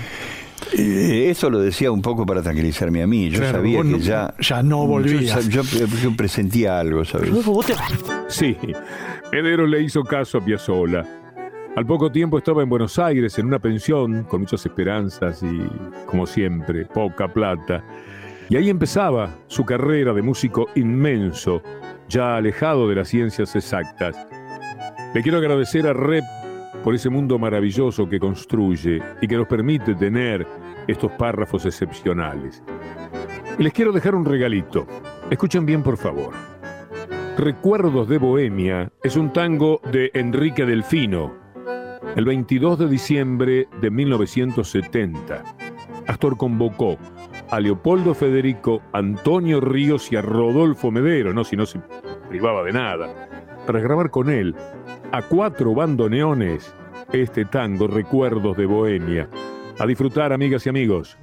eso 0.76 1.50
lo 1.50 1.60
decía 1.60 1.90
un 1.92 2.00
poco 2.02 2.24
para 2.26 2.42
tranquilizarme 2.42 3.02
a 3.02 3.06
mí, 3.06 3.28
yo 3.30 3.38
Claro, 3.38 3.58
sabía 3.58 3.78
que 3.82 3.88
no- 3.88 3.98
ya... 3.98 4.34
ya 4.40 4.62
no 4.62 4.86
volvías. 4.86 5.48
Yo, 5.48 5.62
yo- 5.62 5.86
yo 6.02 6.16
presentía 6.16 6.78
algo, 6.80 7.04
¿sabes? 7.04 7.30
Sí, 8.28 8.56
Medero 9.32 9.66
le 9.66 9.82
hizo 9.82 10.02
caso 10.04 10.38
a 10.38 10.44
Piazzolla. 10.44 11.04
Al 11.76 11.86
poco 11.86 12.10
tiempo 12.12 12.38
estaba 12.38 12.62
en 12.62 12.68
Buenos 12.68 12.98
Aires 13.00 13.36
en 13.38 13.46
una 13.46 13.58
pensión 13.58 14.22
con 14.24 14.42
muchas 14.42 14.64
esperanzas 14.64 15.42
y, 15.42 15.60
como 16.06 16.24
siempre, 16.24 16.86
poca 16.86 17.26
plata. 17.26 17.84
Y 18.48 18.56
ahí 18.56 18.68
empezaba 18.68 19.30
su 19.46 19.64
carrera 19.64 20.12
de 20.12 20.22
músico 20.22 20.66
inmenso, 20.74 21.62
ya 22.08 22.36
alejado 22.36 22.88
de 22.88 22.96
las 22.96 23.08
ciencias 23.08 23.56
exactas. 23.56 24.26
Le 25.14 25.22
quiero 25.22 25.38
agradecer 25.38 25.86
a 25.86 25.92
Rep 25.92 26.24
por 26.82 26.94
ese 26.94 27.08
mundo 27.08 27.38
maravilloso 27.38 28.08
que 28.08 28.20
construye 28.20 29.00
y 29.22 29.26
que 29.26 29.36
nos 29.36 29.46
permite 29.46 29.94
tener 29.94 30.46
estos 30.86 31.10
párrafos 31.12 31.64
excepcionales. 31.64 32.62
Y 33.58 33.62
les 33.62 33.72
quiero 33.72 33.92
dejar 33.92 34.14
un 34.14 34.24
regalito. 34.24 34.86
Escuchen 35.30 35.64
bien, 35.64 35.82
por 35.82 35.96
favor. 35.96 36.34
Recuerdos 37.38 38.08
de 38.08 38.18
Bohemia 38.18 38.92
es 39.02 39.16
un 39.16 39.32
tango 39.32 39.80
de 39.90 40.10
Enrique 40.14 40.66
Delfino, 40.66 41.32
el 42.14 42.24
22 42.26 42.78
de 42.78 42.88
diciembre 42.88 43.68
de 43.80 43.90
1970. 43.90 45.42
Astor 46.06 46.36
convocó 46.36 46.98
a 47.54 47.60
Leopoldo 47.60 48.14
Federico, 48.14 48.82
Antonio 48.92 49.60
Ríos 49.60 50.10
y 50.10 50.16
a 50.16 50.22
Rodolfo 50.22 50.90
Medero, 50.90 51.32
no 51.32 51.44
si 51.44 51.54
no 51.54 51.66
se 51.66 51.78
privaba 52.28 52.64
de 52.64 52.72
nada, 52.72 53.28
para 53.64 53.78
grabar 53.78 54.10
con 54.10 54.28
él 54.28 54.56
a 55.12 55.22
cuatro 55.22 55.72
bandoneones 55.72 56.74
este 57.12 57.44
tango 57.44 57.86
Recuerdos 57.86 58.56
de 58.56 58.66
Bohemia. 58.66 59.28
A 59.78 59.86
disfrutar, 59.86 60.32
amigas 60.32 60.66
y 60.66 60.68
amigos. 60.68 61.16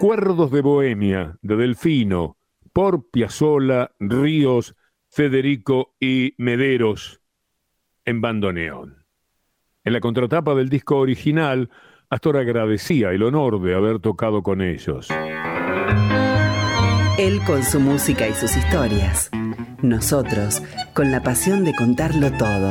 Recuerdos 0.00 0.52
de 0.52 0.60
Bohemia, 0.60 1.36
de 1.42 1.56
Delfino, 1.56 2.36
por 2.72 3.10
Piazzolla, 3.10 3.90
Ríos, 3.98 4.76
Federico 5.08 5.96
y 5.98 6.34
Mederos, 6.38 7.20
en 8.04 8.20
bandoneón. 8.20 9.04
En 9.82 9.92
la 9.92 9.98
contratapa 9.98 10.54
del 10.54 10.68
disco 10.68 10.98
original, 10.98 11.68
Astor 12.10 12.36
agradecía 12.36 13.10
el 13.10 13.24
honor 13.24 13.60
de 13.60 13.74
haber 13.74 13.98
tocado 13.98 14.44
con 14.44 14.62
ellos. 14.62 15.08
Él 17.18 17.40
con 17.44 17.64
su 17.64 17.80
música 17.80 18.28
y 18.28 18.34
sus 18.34 18.56
historias. 18.56 19.32
Nosotros 19.82 20.62
con 20.94 21.10
la 21.10 21.24
pasión 21.24 21.64
de 21.64 21.74
contarlo 21.74 22.30
todo. 22.38 22.70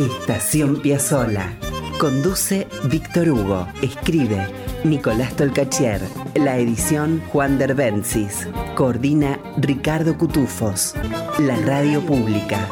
Estación 0.00 0.82
Piazzola. 0.82 1.52
Conduce 2.00 2.66
Víctor 2.90 3.30
Hugo. 3.30 3.68
Escribe 3.80 4.65
Nicolás 4.88 5.34
Tolcachier. 5.34 6.00
La 6.34 6.56
edición 6.58 7.22
Juan 7.32 7.58
Derbencis. 7.58 8.48
Coordina 8.74 9.38
Ricardo 9.58 10.16
Cutufos. 10.16 10.94
La 11.38 11.56
radio 11.56 12.00
pública. 12.00 12.68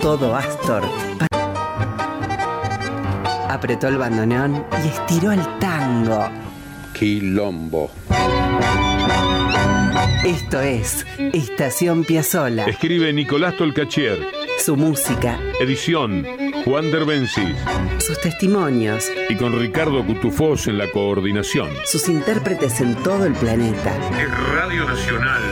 Todo 0.00 0.34
Astor. 0.34 0.82
Apretó 3.48 3.88
el 3.88 3.98
bandoneón 3.98 4.64
y 4.84 4.88
estiró 4.88 5.32
el 5.32 5.40
tango. 5.58 6.28
Quilombo. 6.92 7.90
Esto 10.24 10.60
es 10.60 11.06
Estación 11.18 12.04
Piazzola. 12.04 12.66
Escribe 12.66 13.12
Nicolás 13.12 13.56
Tolcachier. 13.56 14.18
Su 14.58 14.76
música, 14.76 15.38
Edición 15.60 16.24
Juan 16.64 16.90
Derbencis. 16.90 17.56
sus 17.98 18.20
testimonios, 18.20 19.10
Y 19.28 19.36
con 19.36 19.58
Ricardo 19.58 20.04
Cutufós 20.04 20.66
en 20.66 20.78
la 20.78 20.90
coordinación. 20.90 21.68
sus 21.84 22.08
intérpretes 22.08 22.80
en 22.80 22.94
todo 23.02 23.26
el 23.26 23.34
planeta. 23.34 23.94
Es 24.20 24.48
Radio 24.54 24.84
Nacional. 24.86 25.42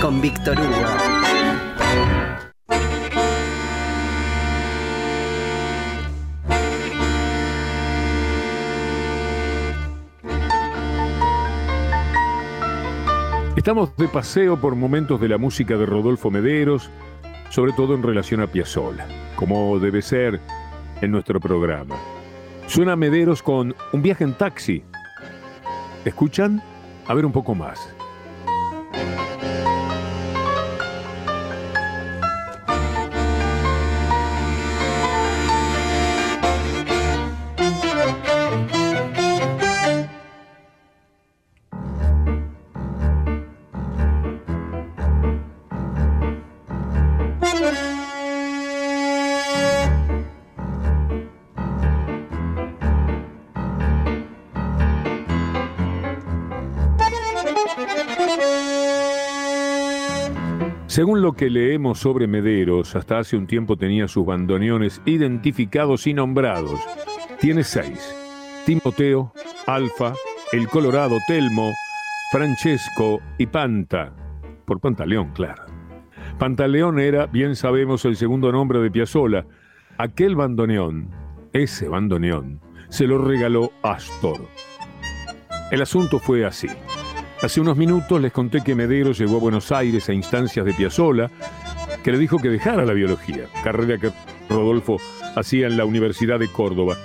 Con 0.00 0.20
Víctor 0.20 0.58
Hugo. 0.58 0.86
Estamos 13.56 13.96
de 13.96 14.08
paseo 14.08 14.56
por 14.60 14.74
momentos 14.74 15.20
de 15.20 15.28
la 15.28 15.38
música 15.38 15.76
de 15.76 15.86
Rodolfo 15.86 16.30
Mederos, 16.30 16.90
sobre 17.50 17.72
todo 17.72 17.94
en 17.94 18.02
relación 18.02 18.40
a 18.40 18.46
Piazzolla, 18.46 19.06
como 19.36 19.78
debe 19.78 20.02
ser 20.02 20.40
en 21.02 21.10
nuestro 21.10 21.40
programa. 21.40 21.96
Suena 22.66 22.96
Mederos 22.96 23.42
con 23.42 23.74
un 23.92 24.02
viaje 24.02 24.24
en 24.24 24.34
taxi. 24.34 24.82
¿Escuchan? 26.04 26.62
A 27.06 27.14
ver 27.14 27.26
un 27.26 27.32
poco 27.32 27.54
más. 27.54 27.78
Según 60.92 61.22
lo 61.22 61.32
que 61.32 61.48
leemos 61.48 62.00
sobre 62.00 62.26
Mederos, 62.26 62.94
hasta 62.96 63.18
hace 63.18 63.34
un 63.38 63.46
tiempo 63.46 63.78
tenía 63.78 64.06
sus 64.08 64.26
bandoneones 64.26 65.00
identificados 65.06 66.06
y 66.06 66.12
nombrados. 66.12 66.78
Tiene 67.40 67.64
seis. 67.64 68.14
Timoteo, 68.66 69.32
Alfa, 69.66 70.12
El 70.52 70.68
Colorado, 70.68 71.16
Telmo, 71.26 71.72
Francesco 72.30 73.22
y 73.38 73.46
Panta. 73.46 74.12
Por 74.66 74.80
Pantaleón, 74.80 75.32
claro. 75.32 75.62
Pantaleón 76.38 77.00
era, 77.00 77.24
bien 77.24 77.56
sabemos, 77.56 78.04
el 78.04 78.16
segundo 78.16 78.52
nombre 78.52 78.78
de 78.80 78.90
Piazzolla. 78.90 79.46
Aquel 79.96 80.36
bandoneón, 80.36 81.08
ese 81.54 81.88
bandoneón, 81.88 82.60
se 82.90 83.06
lo 83.06 83.16
regaló 83.16 83.72
Astor. 83.82 84.46
El 85.70 85.80
asunto 85.80 86.18
fue 86.18 86.44
así. 86.44 86.68
Hace 87.42 87.60
unos 87.60 87.76
minutos 87.76 88.20
les 88.20 88.30
conté 88.30 88.60
que 88.62 88.76
Medero 88.76 89.10
llegó 89.10 89.36
a 89.36 89.40
Buenos 89.40 89.72
Aires 89.72 90.08
a 90.08 90.12
instancias 90.12 90.64
de 90.64 90.74
Piazzolla, 90.74 91.28
que 92.04 92.12
le 92.12 92.18
dijo 92.18 92.38
que 92.38 92.48
dejara 92.48 92.84
la 92.84 92.92
biología, 92.92 93.46
carrera 93.64 93.98
que 93.98 94.12
Rodolfo 94.48 94.98
hacía 95.34 95.66
en 95.66 95.76
la 95.76 95.84
Universidad 95.84 96.38
de 96.38 96.46
Córdoba. 96.46 96.96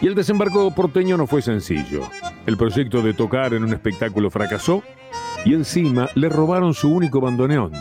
Y 0.00 0.06
el 0.06 0.14
desembarco 0.14 0.74
porteño 0.74 1.18
no 1.18 1.26
fue 1.26 1.42
sencillo. 1.42 2.00
El 2.46 2.56
proyecto 2.56 3.02
de 3.02 3.12
tocar 3.12 3.52
en 3.52 3.62
un 3.62 3.74
espectáculo 3.74 4.30
fracasó 4.30 4.82
y 5.44 5.52
encima 5.52 6.08
le 6.14 6.30
robaron 6.30 6.72
su 6.72 6.90
único 6.90 7.20
bandoneón. 7.20 7.72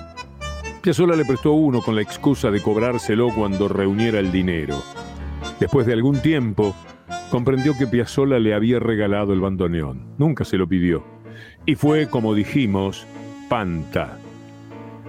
Piazzolla 0.81 1.15
le 1.15 1.23
prestó 1.23 1.53
uno 1.53 1.81
con 1.81 1.95
la 1.95 2.01
excusa 2.01 2.51
de 2.51 2.61
cobrárselo 2.61 3.29
cuando 3.33 3.69
reuniera 3.69 4.19
el 4.19 4.33
dinero. 4.33 4.83
Después 5.57 5.87
de 5.87 5.93
algún 5.93 6.21
tiempo, 6.21 6.75
comprendió 7.31 7.77
que 7.77 7.87
Piazzolla 7.87 8.39
le 8.39 8.53
había 8.53 8.77
regalado 8.79 9.31
el 9.31 9.39
bandoneón. 9.39 10.15
Nunca 10.17 10.43
se 10.43 10.57
lo 10.57 10.67
pidió. 10.67 11.16
Y 11.67 11.75
fue, 11.75 12.07
como 12.09 12.33
dijimos, 12.33 13.05
Panta. 13.49 14.17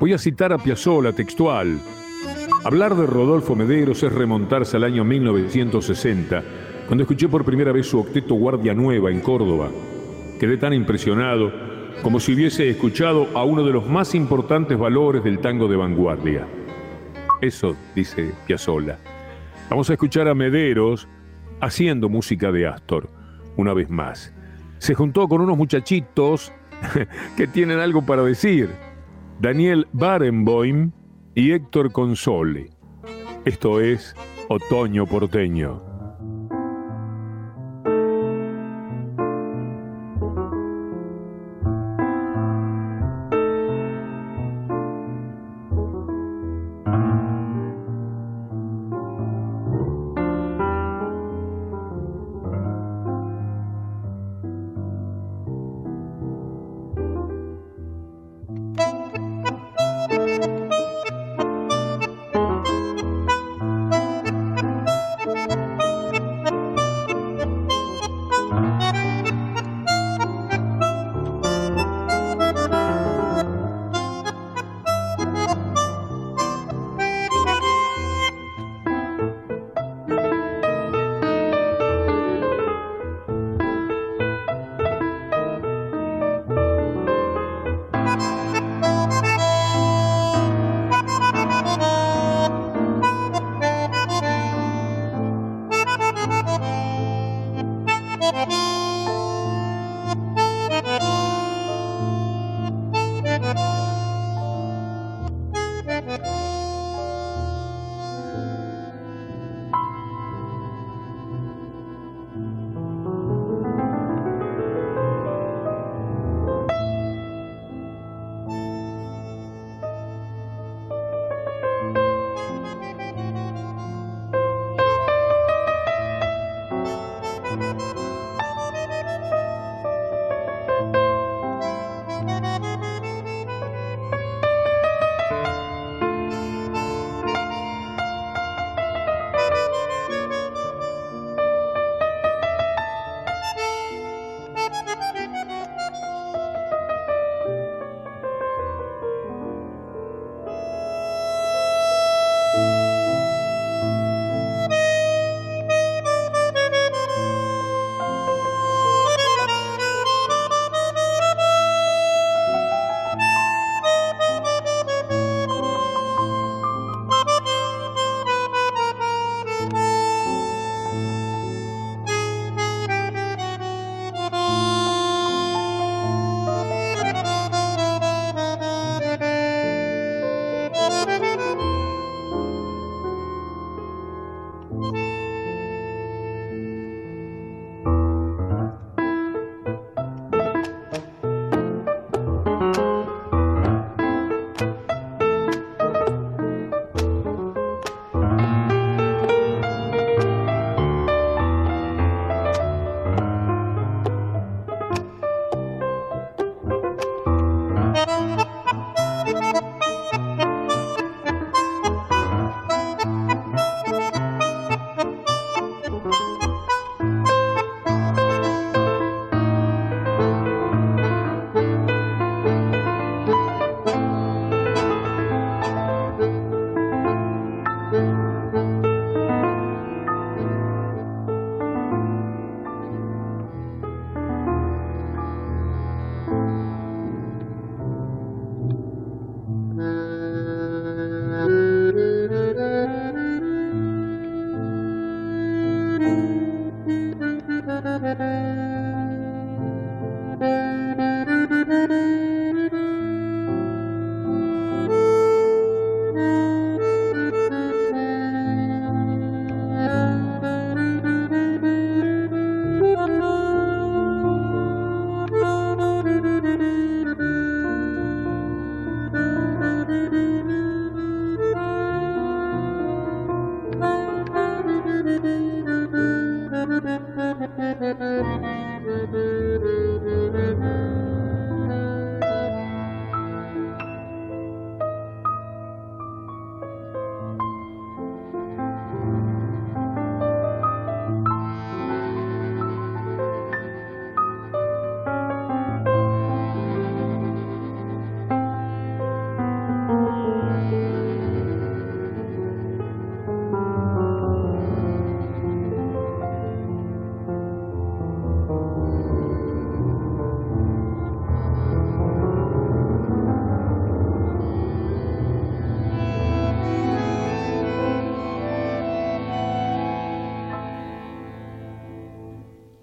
Voy 0.01 0.12
a 0.12 0.18
citar 0.18 0.53
a 0.53 0.59
Piazzolla 0.59 1.12
textual. 1.12 1.79
Hablar 2.64 2.97
de 2.97 3.07
Rodolfo 3.07 3.55
Mederos 3.55 4.03
es 4.03 4.12
remontarse 4.12 4.77
al 4.77 4.83
año 4.83 5.05
1960, 5.05 6.42
cuando 6.88 7.05
escuché 7.05 7.29
por 7.29 7.44
primera 7.44 7.71
vez 7.71 7.87
su 7.87 8.01
octeto 8.01 8.35
Guardia 8.35 8.75
Nueva 8.75 9.12
en 9.12 9.21
Córdoba. 9.21 9.71
Quedé 10.40 10.57
tan 10.57 10.73
impresionado 10.73 11.53
como 12.03 12.18
si 12.18 12.35
hubiese 12.35 12.68
escuchado 12.68 13.29
a 13.35 13.44
uno 13.44 13.64
de 13.64 13.73
los 13.73 13.87
más 13.87 14.16
importantes 14.16 14.77
valores 14.77 15.23
del 15.23 15.38
tango 15.38 15.68
de 15.68 15.77
vanguardia. 15.77 16.44
Eso, 17.40 17.77
dice 17.94 18.33
Piazzolla. 18.49 18.99
Vamos 19.71 19.90
a 19.90 19.92
escuchar 19.92 20.27
a 20.27 20.35
Mederos 20.35 21.07
haciendo 21.61 22.09
música 22.09 22.51
de 22.51 22.66
Astor, 22.66 23.09
una 23.57 23.75
vez 23.75 23.88
más. 23.88 24.35
Se 24.79 24.95
juntó 24.95 25.29
con 25.29 25.41
unos 25.41 25.57
muchachitos 25.57 26.53
que 27.37 27.47
tienen 27.47 27.79
algo 27.79 28.03
para 28.03 28.23
decir. 28.23 28.71
Daniel 29.41 29.87
Barenboim 29.93 30.93
y 31.35 31.53
Héctor 31.53 31.93
Console. 31.93 32.71
Esto 33.45 33.81
es 33.81 34.14
Otoño 34.49 35.07
Porteño. 35.07 35.88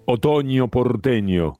Otoño 0.06 0.68
porteño. 0.68 1.54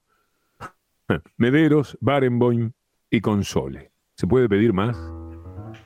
Mederos, 1.37 1.99
Barenboim 2.01 2.73
y 3.11 3.21
Console. 3.21 3.91
¿Se 4.15 4.27
puede 4.27 4.49
pedir 4.49 4.73
más? 4.73 4.97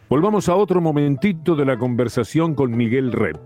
Volvamos 0.08 0.48
a 0.48 0.56
otro 0.56 0.80
momentito 0.80 1.56
de 1.56 1.64
la 1.64 1.78
conversación 1.78 2.54
con 2.54 2.76
Miguel 2.76 3.12
Rep. 3.12 3.38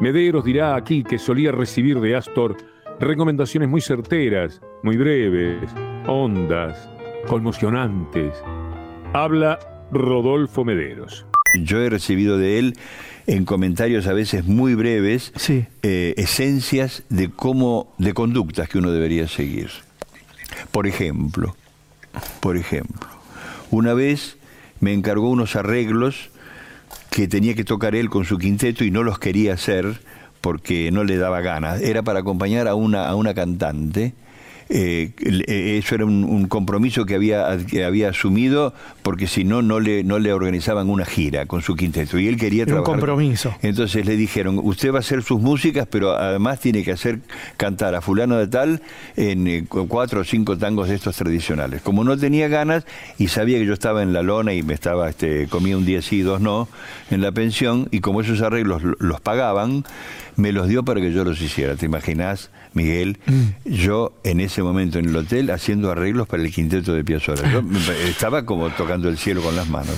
Mederos 0.00 0.44
dirá 0.44 0.76
aquí 0.76 1.02
que 1.02 1.18
solía 1.18 1.50
recibir 1.50 2.00
de 2.00 2.14
Astor 2.16 2.56
recomendaciones 3.00 3.68
muy 3.68 3.80
certeras, 3.80 4.62
muy 4.82 4.96
breves, 4.96 5.74
hondas, 6.06 6.88
conmocionantes. 7.26 8.42
Habla 9.12 9.58
Rodolfo 9.90 10.64
Mederos. 10.64 11.26
Yo 11.64 11.80
he 11.80 11.90
recibido 11.90 12.38
de 12.38 12.58
él 12.58 12.76
en 13.26 13.44
comentarios 13.44 14.06
a 14.06 14.12
veces 14.12 14.44
muy 14.44 14.74
breves 14.74 15.32
Sí. 15.36 15.64
eh, 15.82 16.14
esencias 16.16 17.02
de 17.08 17.28
cómo 17.30 17.92
de 17.98 18.14
conductas 18.14 18.68
que 18.68 18.78
uno 18.78 18.90
debería 18.92 19.26
seguir. 19.28 19.70
Por 20.70 20.86
ejemplo, 20.86 21.56
por 22.40 22.56
ejemplo, 22.56 23.08
una 23.70 23.94
vez 23.94 24.36
me 24.80 24.92
encargó 24.92 25.28
unos 25.30 25.56
arreglos 25.56 26.30
que 27.10 27.26
tenía 27.28 27.54
que 27.54 27.64
tocar 27.64 27.94
él 27.94 28.10
con 28.10 28.24
su 28.24 28.38
quinteto 28.38 28.84
y 28.84 28.90
no 28.90 29.02
los 29.02 29.18
quería 29.18 29.54
hacer 29.54 30.00
porque 30.40 30.90
no 30.92 31.02
le 31.02 31.16
daba 31.16 31.40
ganas. 31.40 31.80
Era 31.80 32.02
para 32.02 32.20
acompañar 32.20 32.68
a 32.68 32.74
una, 32.74 33.08
a 33.08 33.14
una 33.16 33.34
cantante. 33.34 34.12
Eh, 34.68 35.10
eh, 35.20 35.78
eso 35.78 35.94
era 35.94 36.04
un, 36.04 36.24
un 36.24 36.48
compromiso 36.48 37.04
que 37.06 37.14
había, 37.14 37.56
que 37.70 37.84
había 37.84 38.08
asumido 38.08 38.74
porque 39.02 39.28
si 39.28 39.44
no, 39.44 39.62
no 39.62 39.78
le, 39.78 40.02
no 40.02 40.18
le 40.18 40.32
organizaban 40.32 40.90
una 40.90 41.04
gira 41.04 41.46
con 41.46 41.62
su 41.62 41.76
quinteto. 41.76 42.18
Y 42.18 42.26
él 42.26 42.36
quería 42.36 42.64
Era 42.64 42.72
un 42.72 42.82
trabajar. 42.82 42.94
compromiso. 43.00 43.54
Entonces 43.62 44.04
le 44.06 44.16
dijeron, 44.16 44.60
usted 44.62 44.90
va 44.92 44.96
a 44.96 45.00
hacer 45.00 45.22
sus 45.22 45.40
músicas, 45.40 45.86
pero 45.88 46.16
además 46.16 46.58
tiene 46.60 46.82
que 46.82 46.90
hacer 46.92 47.20
cantar 47.56 47.94
a 47.94 48.00
fulano 48.00 48.36
de 48.38 48.48
tal 48.48 48.82
en 49.16 49.46
eh, 49.46 49.64
cu- 49.68 49.86
cuatro 49.86 50.22
o 50.22 50.24
cinco 50.24 50.58
tangos 50.58 50.88
de 50.88 50.96
estos 50.96 51.14
tradicionales. 51.16 51.80
Como 51.82 52.02
no 52.02 52.16
tenía 52.16 52.48
ganas 52.48 52.84
y 53.18 53.28
sabía 53.28 53.58
que 53.58 53.66
yo 53.66 53.72
estaba 53.72 54.02
en 54.02 54.12
la 54.12 54.22
lona 54.22 54.52
y 54.52 54.62
me 54.64 54.74
estaba, 54.74 55.08
este, 55.08 55.46
comía 55.46 55.76
un 55.76 55.86
día 55.86 56.02
sí, 56.02 56.22
dos 56.22 56.40
no, 56.40 56.68
en 57.10 57.20
la 57.22 57.30
pensión, 57.30 57.88
y 57.92 58.00
como 58.00 58.20
esos 58.20 58.42
arreglos 58.42 58.82
lo- 58.82 58.96
los 58.98 59.20
pagaban, 59.20 59.84
me 60.36 60.52
los 60.52 60.68
dio 60.68 60.84
para 60.84 61.00
que 61.00 61.12
yo 61.12 61.24
los 61.24 61.40
hiciera. 61.40 61.76
¿Te 61.76 61.86
imaginas, 61.86 62.50
Miguel? 62.74 63.18
Yo 63.64 64.18
en 64.22 64.40
ese 64.40 64.62
momento 64.62 64.98
en 64.98 65.06
el 65.06 65.16
hotel 65.16 65.50
haciendo 65.50 65.90
arreglos 65.90 66.28
para 66.28 66.42
el 66.42 66.52
quinteto 66.52 66.94
de 66.94 67.04
Piazzolla. 67.04 67.50
Yo 67.50 67.62
estaba 68.08 68.44
como 68.44 68.70
tocando 68.70 69.08
el 69.08 69.18
cielo 69.18 69.42
con 69.42 69.56
las 69.56 69.68
manos. 69.68 69.96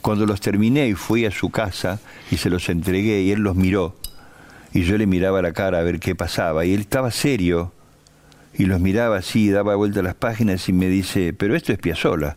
Cuando 0.00 0.26
los 0.26 0.40
terminé 0.40 0.88
y 0.88 0.94
fui 0.94 1.26
a 1.26 1.30
su 1.30 1.50
casa 1.50 2.00
y 2.30 2.36
se 2.36 2.50
los 2.50 2.68
entregué 2.68 3.22
y 3.22 3.32
él 3.32 3.40
los 3.40 3.54
miró 3.54 3.96
y 4.72 4.82
yo 4.82 4.96
le 4.96 5.06
miraba 5.06 5.42
la 5.42 5.52
cara 5.52 5.78
a 5.78 5.82
ver 5.82 6.00
qué 6.00 6.14
pasaba 6.14 6.64
y 6.64 6.74
él 6.74 6.80
estaba 6.80 7.10
serio 7.10 7.72
y 8.54 8.66
los 8.66 8.80
miraba 8.80 9.16
así, 9.16 9.50
daba 9.50 9.76
vuelta 9.76 10.00
a 10.00 10.02
las 10.02 10.14
páginas 10.14 10.68
y 10.68 10.72
me 10.72 10.88
dice, 10.88 11.32
pero 11.32 11.56
esto 11.56 11.72
es 11.72 11.78
Piazzolla. 11.78 12.36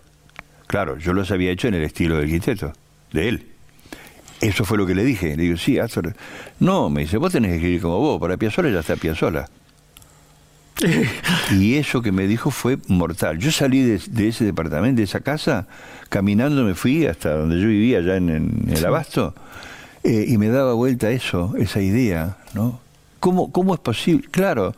Claro, 0.67 0.97
yo 0.97 1.13
los 1.13 1.31
había 1.31 1.51
hecho 1.51 1.67
en 1.67 1.75
el 1.75 1.83
estilo 1.83 2.17
del 2.17 2.29
quinteto, 2.29 2.73
de 3.11 3.29
él. 3.29 3.54
Eso 4.41 4.65
fue 4.65 4.77
lo 4.77 4.85
que 4.85 4.95
le 4.95 5.03
dije. 5.03 5.35
Le 5.35 5.43
digo, 5.43 5.57
sí, 5.57 5.79
Astor. 5.79 6.15
No, 6.59 6.89
me 6.89 7.01
dice, 7.01 7.17
vos 7.17 7.31
tenés 7.31 7.51
que 7.51 7.55
escribir 7.57 7.81
como 7.81 7.99
vos, 7.99 8.19
para 8.19 8.37
Piazzolla 8.37 8.69
ya 8.69 8.79
está 8.79 8.95
Piazzolla. 8.95 9.47
Y 11.51 11.75
eso 11.75 12.01
que 12.01 12.11
me 12.11 12.27
dijo 12.27 12.51
fue 12.51 12.77
mortal. 12.87 13.37
Yo 13.37 13.51
salí 13.51 13.81
de, 13.81 14.01
de 14.09 14.27
ese 14.27 14.45
departamento, 14.45 14.97
de 14.97 15.03
esa 15.03 15.21
casa, 15.21 15.67
caminando 16.09 16.63
me 16.63 16.75
fui 16.75 17.05
hasta 17.05 17.33
donde 17.33 17.59
yo 17.61 17.67
vivía, 17.67 17.99
allá 17.99 18.17
en, 18.17 18.29
en 18.29 18.69
el 18.69 18.85
Abasto, 18.85 19.33
eh, 20.03 20.25
y 20.27 20.37
me 20.37 20.49
daba 20.49 20.73
vuelta 20.73 21.09
eso, 21.11 21.53
esa 21.57 21.81
idea, 21.81 22.37
¿no? 22.53 22.79
¿Cómo, 23.19 23.51
¿Cómo 23.51 23.73
es 23.73 23.79
posible? 23.79 24.27
Claro, 24.29 24.75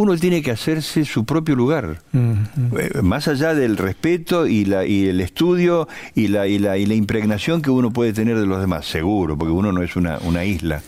uno 0.00 0.16
tiene 0.16 0.42
que 0.42 0.52
hacerse 0.52 1.04
su 1.04 1.24
propio 1.24 1.56
lugar. 1.56 2.02
Eh, 2.14 3.02
Más 3.02 3.26
allá 3.26 3.52
del 3.52 3.76
respeto 3.76 4.46
y, 4.46 4.64
la, 4.64 4.86
y 4.86 5.08
el 5.08 5.20
estudio 5.20 5.88
y 6.14 6.28
la, 6.28 6.46
y, 6.46 6.60
la, 6.60 6.78
y 6.78 6.86
la 6.86 6.94
impregnación 6.94 7.62
que 7.62 7.70
uno 7.70 7.90
puede 7.90 8.12
tener 8.12 8.38
de 8.38 8.46
los 8.46 8.60
demás, 8.60 8.86
seguro, 8.86 9.36
porque 9.36 9.50
uno 9.52 9.72
no 9.72 9.82
es 9.82 9.96
una, 9.96 10.18
una 10.22 10.44
isla. 10.44 10.82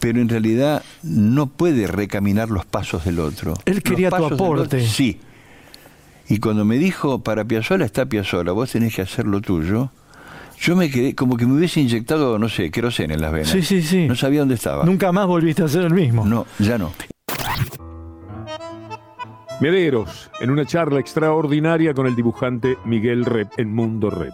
Pero 0.00 0.20
en 0.20 0.28
realidad 0.28 0.82
no 1.04 1.46
puede 1.46 1.86
recaminar 1.86 2.50
los 2.50 2.64
pasos 2.66 3.04
del 3.04 3.20
otro. 3.20 3.54
Él 3.64 3.80
quería 3.80 4.10
tu 4.10 4.24
aporte. 4.26 4.76
otro, 4.76 4.80
sí. 4.80 5.20
Y 6.28 6.38
cuando 6.38 6.64
me 6.64 6.78
dijo, 6.78 7.20
para 7.22 7.44
Piazzolla 7.44 7.84
está 7.84 8.06
Piazzolla, 8.06 8.50
vos 8.50 8.72
tenés 8.72 8.92
que 8.96 9.02
hacer 9.02 9.24
lo 9.26 9.40
tuyo, 9.40 9.92
yo 10.60 10.74
me 10.74 10.90
quedé 10.90 11.14
como 11.14 11.36
que 11.36 11.46
me 11.46 11.54
hubiese 11.54 11.80
inyectado, 11.80 12.40
no 12.40 12.48
sé, 12.48 12.72
queroseno 12.72 13.14
en 13.14 13.20
las 13.20 13.30
venas. 13.32 13.50
Sí, 13.50 13.62
sí, 13.62 13.82
sí. 13.82 14.08
No 14.08 14.16
sabía 14.16 14.40
dónde 14.40 14.56
estaba. 14.56 14.84
Nunca 14.84 15.12
más 15.12 15.28
volviste 15.28 15.62
a 15.62 15.68
ser 15.68 15.82
el 15.82 15.94
mismo. 15.94 16.26
No, 16.26 16.44
ya 16.58 16.76
no. 16.76 16.90
Mederos, 19.62 20.28
en 20.40 20.50
una 20.50 20.66
charla 20.66 20.98
extraordinaria 20.98 21.94
con 21.94 22.08
el 22.08 22.16
dibujante 22.16 22.76
Miguel 22.84 23.24
Rep 23.24 23.48
en 23.58 23.72
Mundo 23.72 24.10
Rep. 24.10 24.32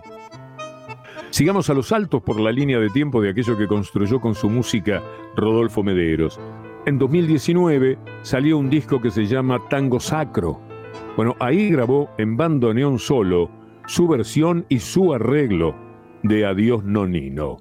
Sigamos 1.28 1.68
a 1.68 1.74
los 1.74 1.88
saltos 1.88 2.22
por 2.22 2.40
la 2.40 2.50
línea 2.50 2.78
de 2.78 2.88
tiempo 2.88 3.20
de 3.20 3.28
aquello 3.28 3.58
que 3.58 3.66
construyó 3.66 4.22
con 4.22 4.34
su 4.34 4.48
música 4.48 5.02
Rodolfo 5.36 5.82
Mederos. 5.82 6.40
En 6.86 6.98
2019 6.98 7.98
salió 8.22 8.56
un 8.56 8.70
disco 8.70 9.02
que 9.02 9.10
se 9.10 9.26
llama 9.26 9.60
Tango 9.68 10.00
Sacro. 10.00 10.62
Bueno, 11.14 11.36
ahí 11.40 11.68
grabó 11.68 12.08
en 12.16 12.38
bandoneón 12.38 12.98
solo 12.98 13.50
su 13.86 14.08
versión 14.08 14.64
y 14.70 14.78
su 14.78 15.12
arreglo 15.12 15.74
de 16.22 16.46
Adiós 16.46 16.84
Nonino. 16.84 17.58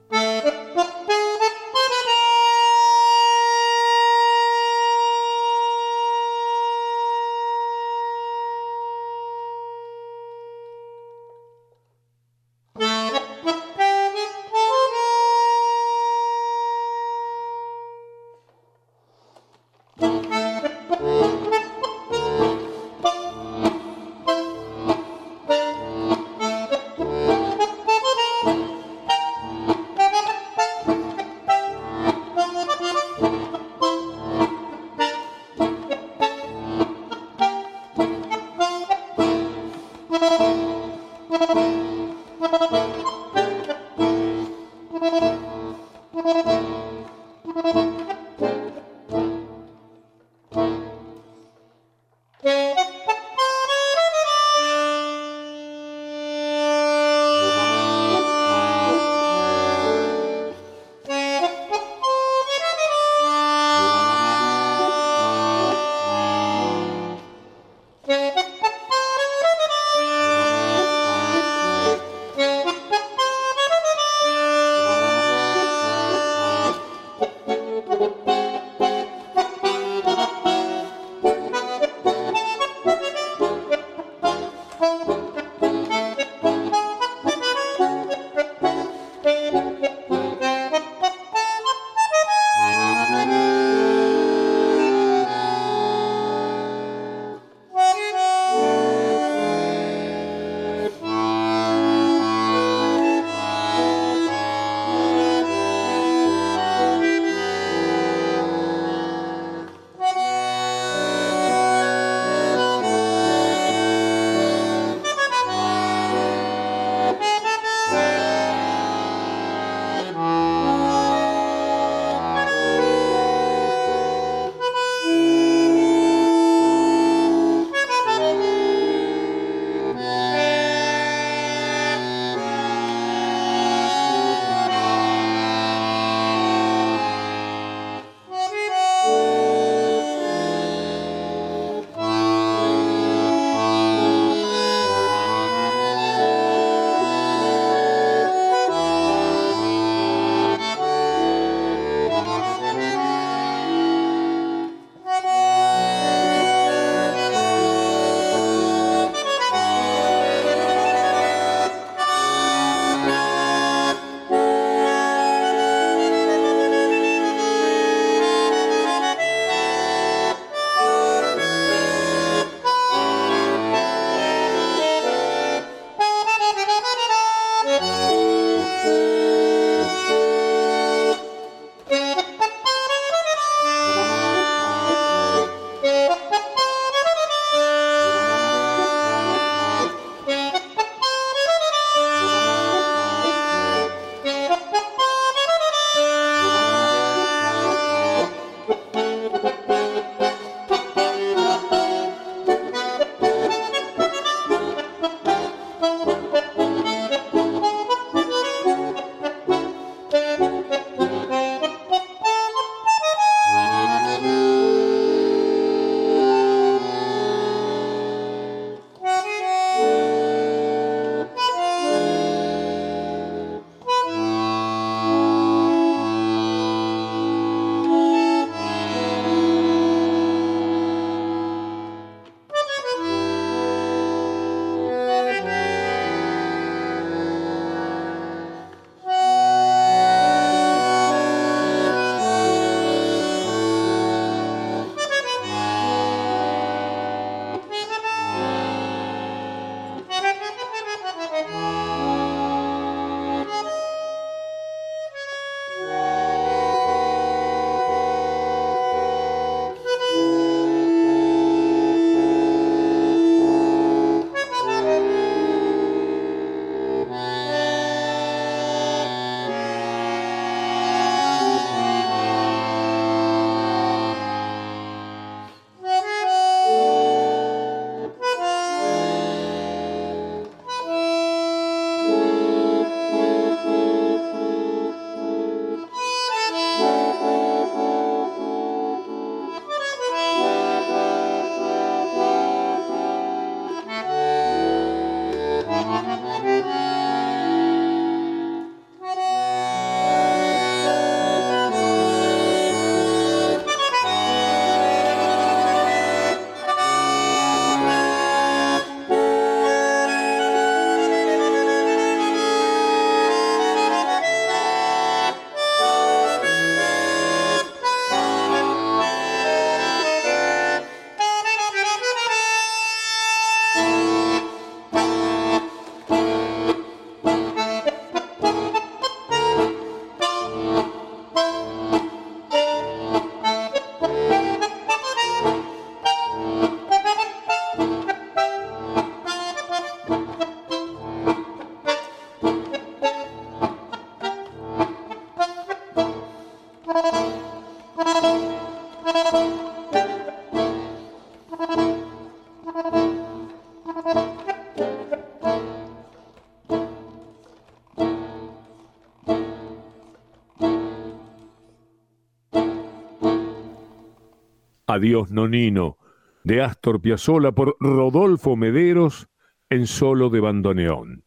Adiós 364.98 365.30
Nonino, 365.30 366.00
de 366.44 366.64
Astor 366.64 367.00
Piazzolla 367.00 367.52
por 367.52 367.78
Rodolfo 367.80 368.56
Mederos 368.56 369.28
en 369.70 369.86
solo 369.86 370.32
de 370.32 370.40
bandoneón. 370.40 371.24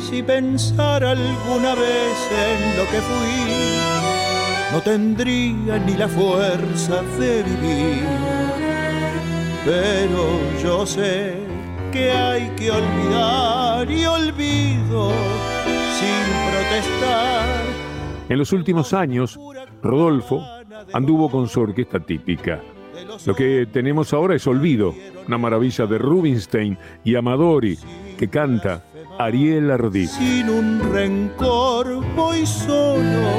Si 0.00 0.22
pensara 0.22 1.12
alguna 1.12 1.74
vez 1.74 2.16
en 2.46 2.76
lo 2.76 2.84
que 2.90 3.00
fui, 3.08 3.36
no 4.70 4.82
tendría 4.82 5.78
ni 5.78 5.94
la 5.94 6.08
fuerza 6.08 7.02
de 7.18 7.42
vivir. 7.42 8.04
Pero 9.64 10.60
yo 10.62 10.84
sé 10.84 11.33
que 11.94 12.10
hay 12.10 12.50
que 12.56 12.72
olvidar 12.72 13.88
y 13.88 14.04
olvido 14.04 15.12
sin 15.96 16.50
protestar. 16.50 17.46
En 18.28 18.36
los 18.36 18.52
últimos 18.52 18.92
años, 18.92 19.38
Rodolfo 19.80 20.44
anduvo 20.92 21.30
con 21.30 21.48
su 21.48 21.60
orquesta 21.60 22.00
típica. 22.00 22.60
Lo 23.26 23.34
que 23.36 23.68
tenemos 23.72 24.12
ahora 24.12 24.34
es 24.34 24.44
Olvido, 24.48 24.92
una 25.28 25.38
maravilla 25.38 25.86
de 25.86 25.98
Rubinstein 25.98 26.76
y 27.04 27.14
Amadori, 27.14 27.78
que 28.18 28.26
canta 28.26 28.82
Ariel 29.16 29.70
Ardí. 29.70 30.08
Sin 30.08 30.48
un 30.48 30.80
rencor 30.92 32.04
voy 32.16 32.44
solo 32.44 33.30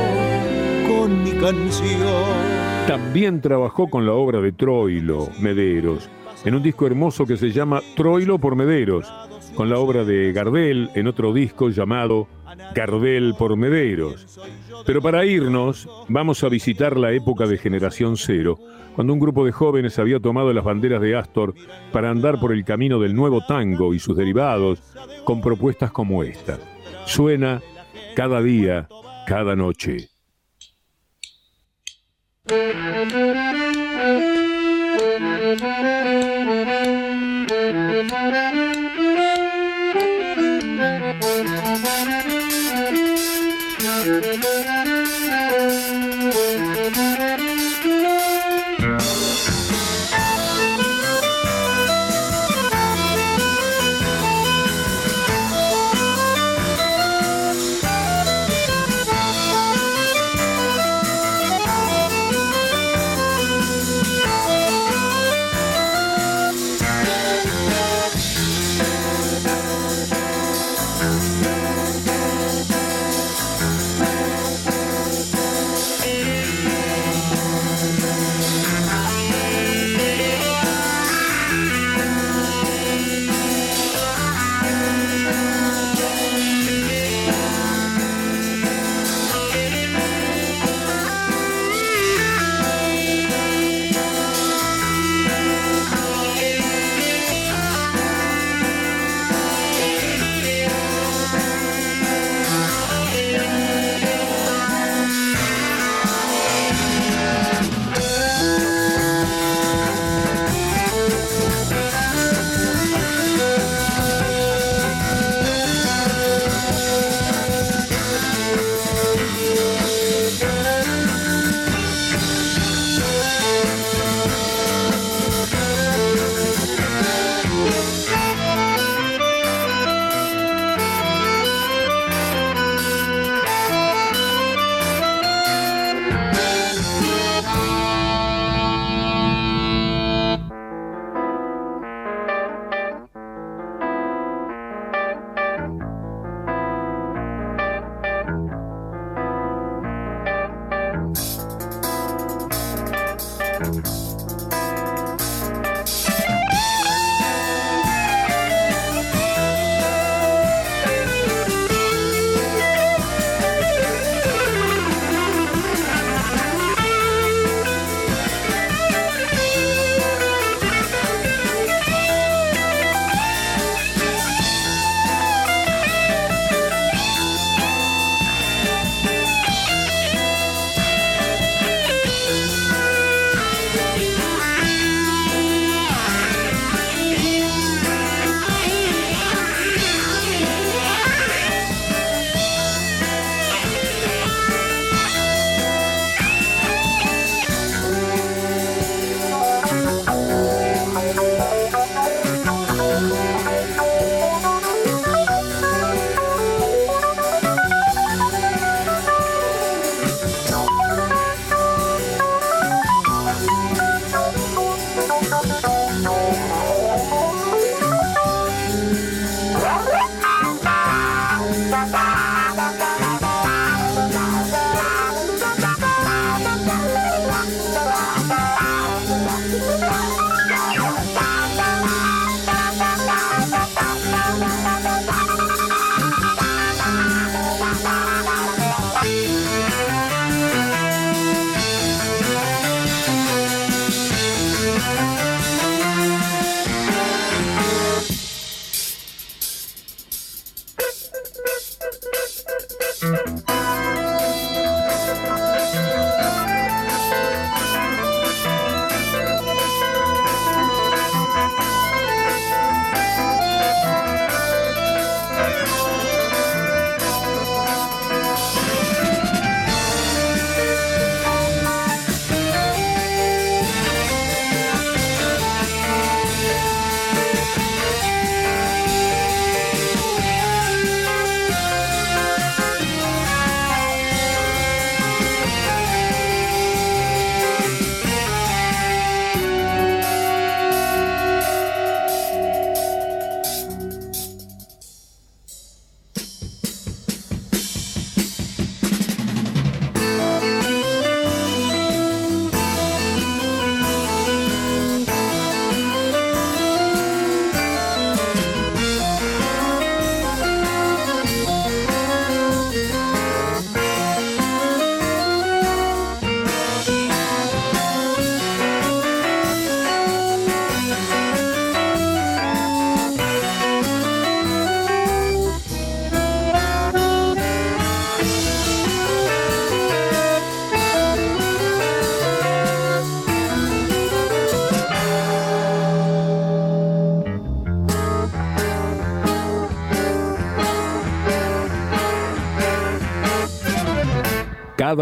con 0.87 1.23
mi 1.23 1.31
canción. 1.31 2.55
También 2.87 3.41
trabajó 3.41 3.89
con 3.89 4.05
la 4.05 4.13
obra 4.13 4.39
de 4.39 4.53
Troilo, 4.53 5.27
Mederos, 5.41 6.09
en 6.45 6.55
un 6.55 6.61
disco 6.61 6.85
hermoso 6.85 7.25
que 7.25 7.37
se 7.37 7.51
llama 7.51 7.81
Troilo 7.95 8.37
por 8.37 8.55
Mederos, 8.55 9.11
con 9.55 9.69
la 9.69 9.79
obra 9.79 10.05
de 10.05 10.31
Gardel 10.31 10.91
en 10.93 11.07
otro 11.07 11.33
disco 11.33 11.69
llamado 11.69 12.27
Gardel 12.75 13.33
por 13.37 13.57
Mederos. 13.57 14.39
Pero 14.85 15.01
para 15.01 15.25
irnos, 15.25 15.89
vamos 16.07 16.43
a 16.43 16.49
visitar 16.49 16.97
la 16.97 17.11
época 17.11 17.47
de 17.47 17.57
Generación 17.57 18.15
Cero, 18.15 18.59
cuando 18.93 19.13
un 19.13 19.19
grupo 19.19 19.43
de 19.43 19.51
jóvenes 19.51 19.97
había 19.97 20.19
tomado 20.19 20.53
las 20.53 20.63
banderas 20.63 21.01
de 21.01 21.15
Astor 21.15 21.55
para 21.91 22.11
andar 22.11 22.39
por 22.39 22.53
el 22.53 22.63
camino 22.63 22.99
del 22.99 23.15
nuevo 23.15 23.43
tango 23.45 23.93
y 23.93 23.99
sus 23.99 24.15
derivados, 24.15 24.81
con 25.23 25.41
propuestas 25.41 25.91
como 25.91 26.23
esta. 26.23 26.59
Suena 27.05 27.61
cada 28.15 28.41
día, 28.41 28.87
cada 29.27 29.55
noche. 29.55 30.09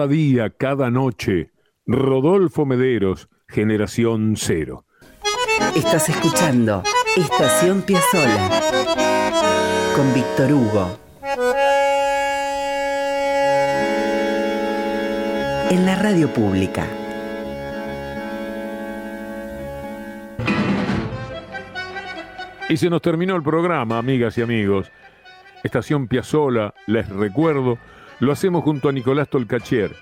cada 0.04 0.08
día, 0.08 0.50
cada 0.50 0.92
noche. 0.92 1.52
Rodolfo 1.86 2.66
Mederos, 2.66 3.30
generación 3.48 4.34
cero. 4.36 4.86
Estás 5.78 6.10
escuchando 6.10 6.84
Estación 7.16 7.84
Piazzola 7.84 8.50
con 9.96 10.14
Víctor 10.14 10.52
Hugo. 10.52 11.00
En 15.70 15.86
la 15.86 15.96
radio 15.96 16.28
pública. 16.34 16.86
Y 22.68 22.76
se 22.76 22.90
nos 22.90 23.02
terminó 23.02 23.38
el 23.38 23.44
programa, 23.44 24.00
amigas 24.00 24.38
y 24.38 24.42
amigos. 24.42 24.92
Estación 25.64 26.10
Piazzola, 26.10 26.74
les 26.88 27.08
recuerdo, 27.08 27.78
lo 28.20 28.32
hacemos 28.32 28.64
junto 28.64 28.90
a 28.90 28.92
Nicolás 28.92 29.30
Tolcachier 29.30 29.96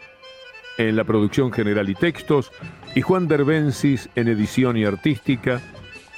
en 0.78 0.96
la 0.96 1.04
producción 1.04 1.52
general 1.52 1.90
y 1.90 1.96
textos, 1.96 2.52
y 2.96 3.02
Juan 3.02 3.28
Derbensis 3.28 4.10
en 4.16 4.28
edición 4.28 4.78
y 4.78 4.86
artística, 4.86 5.62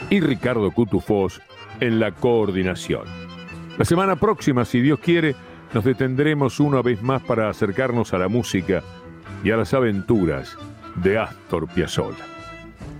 y 0.09 0.19
Ricardo 0.19 0.71
Cutufós 0.71 1.41
en 1.79 1.99
la 1.99 2.11
coordinación. 2.11 3.03
La 3.77 3.85
semana 3.85 4.15
próxima, 4.15 4.65
si 4.65 4.81
Dios 4.81 4.99
quiere, 4.99 5.35
nos 5.73 5.83
detendremos 5.83 6.59
una 6.59 6.81
vez 6.81 7.01
más 7.01 7.21
para 7.23 7.49
acercarnos 7.49 8.13
a 8.13 8.19
la 8.19 8.27
música 8.27 8.83
y 9.43 9.51
a 9.51 9.57
las 9.57 9.73
aventuras 9.73 10.57
de 10.95 11.17
Astor 11.17 11.67
Piazzolla. 11.67 12.25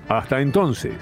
Hasta 0.09 0.41
entonces. 0.41 0.95